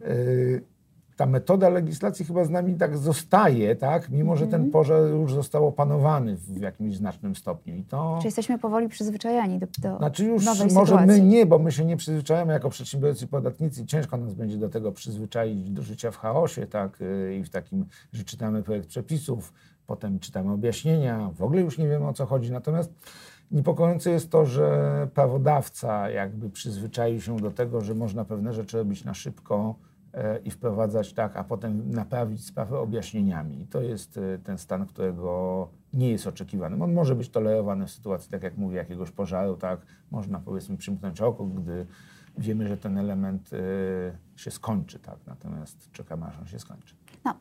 yy, 0.00 0.62
ta 1.18 1.26
metoda 1.26 1.68
legislacji 1.68 2.24
chyba 2.24 2.44
z 2.44 2.50
nami 2.50 2.74
tak 2.74 2.98
zostaje, 2.98 3.76
tak? 3.76 4.10
mimo 4.10 4.36
że 4.36 4.46
ten 4.46 4.54
mhm. 4.54 4.70
pożar 4.70 5.02
już 5.10 5.34
został 5.34 5.66
opanowany 5.66 6.36
w 6.36 6.60
jakimś 6.60 6.96
znacznym 6.96 7.36
stopniu. 7.36 7.76
I 7.76 7.82
to... 7.82 8.18
Czy 8.20 8.28
jesteśmy 8.28 8.58
powoli 8.58 8.88
przyzwyczajani 8.88 9.58
do, 9.58 9.66
do 9.78 9.98
Znaczy 9.98 10.24
już 10.24 10.44
nowej 10.44 10.72
może 10.72 10.92
sytuacji. 10.92 11.22
my 11.22 11.28
nie, 11.28 11.46
bo 11.46 11.58
my 11.58 11.72
się 11.72 11.84
nie 11.84 11.96
przyzwyczajamy 11.96 12.52
jako 12.52 12.70
przedsiębiorcy 12.70 13.24
i 13.24 13.28
podatnicy. 13.28 13.86
Ciężko 13.86 14.16
nas 14.16 14.34
będzie 14.34 14.56
do 14.56 14.68
tego 14.68 14.92
przyzwyczaić, 14.92 15.70
do 15.70 15.82
życia 15.82 16.10
w 16.10 16.16
chaosie 16.16 16.66
tak? 16.66 17.00
Y, 17.00 17.36
i 17.40 17.44
w 17.44 17.50
takim, 17.50 17.86
że 18.12 18.24
czytamy 18.24 18.62
projekt 18.62 18.88
przepisów, 18.88 19.52
potem 19.86 20.18
czytamy 20.18 20.52
objaśnienia, 20.52 21.30
w 21.34 21.42
ogóle 21.42 21.60
już 21.60 21.78
nie 21.78 21.88
wiemy 21.88 22.06
o 22.06 22.12
co 22.12 22.26
chodzi. 22.26 22.52
Natomiast 22.52 22.92
Niepokojące 23.50 24.10
jest 24.10 24.30
to, 24.30 24.46
że 24.46 25.08
prawodawca 25.14 26.10
jakby 26.10 26.50
przyzwyczaił 26.50 27.20
się 27.20 27.36
do 27.36 27.50
tego, 27.50 27.80
że 27.80 27.94
można 27.94 28.24
pewne 28.24 28.52
rzeczy 28.52 28.78
robić 28.78 29.04
na 29.04 29.14
szybko, 29.14 29.74
i 30.44 30.50
wprowadzać 30.50 31.12
tak, 31.12 31.36
a 31.36 31.44
potem 31.44 31.90
naprawić 31.90 32.46
sprawę 32.46 32.78
objaśnieniami. 32.78 33.60
I 33.62 33.66
to 33.66 33.80
jest 33.80 34.18
e, 34.18 34.38
ten 34.38 34.58
stan, 34.58 34.86
którego 34.86 35.68
nie 35.92 36.10
jest 36.10 36.26
oczekiwany. 36.26 36.84
On 36.84 36.92
może 36.92 37.14
być 37.14 37.28
tolerowany 37.28 37.86
w 37.86 37.90
sytuacji, 37.90 38.30
tak 38.30 38.42
jak 38.42 38.56
mówię, 38.56 38.76
jakiegoś 38.76 39.10
pożaru, 39.10 39.56
tak, 39.56 39.80
można 40.10 40.40
powiedzmy 40.40 40.76
przymknąć 40.76 41.20
oko, 41.20 41.46
gdy 41.46 41.86
wiemy, 42.38 42.68
że 42.68 42.76
ten 42.76 42.98
element 42.98 43.52
y, 43.52 43.58
się 44.36 44.50
skończy, 44.50 44.98
tak, 44.98 45.18
natomiast 45.26 45.90
czekamy, 45.92 46.26
aż 46.26 46.38
on 46.38 46.46
się 46.46 46.58
skończy. 46.58 46.94
No, 47.24 47.34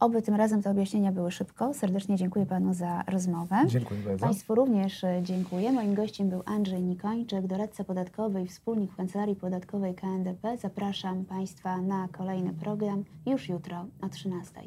Oby 0.00 0.22
tym 0.22 0.34
razem 0.34 0.62
te 0.62 0.70
objaśnienia 0.70 1.12
były 1.12 1.30
szybko. 1.30 1.74
Serdecznie 1.74 2.16
dziękuję 2.16 2.46
Panu 2.46 2.74
za 2.74 3.04
rozmowę. 3.06 3.56
Dziękuję 3.66 4.00
bardzo. 4.00 4.26
Państwu 4.26 4.54
również 4.54 5.04
e, 5.04 5.20
dziękuję. 5.22 5.72
Moim 5.72 5.94
gościem 5.94 6.28
był 6.28 6.42
Andrzej 6.46 6.82
Nikończyk, 6.82 7.46
doradca 7.46 7.84
podatkowy 7.84 8.42
i 8.42 8.46
wspólnik 8.46 8.92
w 8.92 8.96
Kancelarii 8.96 9.36
Podatkowej 9.36 9.94
KNDP. 9.94 10.56
Zapraszam 10.56 11.24
Państwa 11.24 11.80
na 11.80 12.08
kolejny 12.12 12.52
program 12.52 13.04
już 13.26 13.48
jutro 13.48 13.86
o 14.02 14.08
13. 14.08 14.60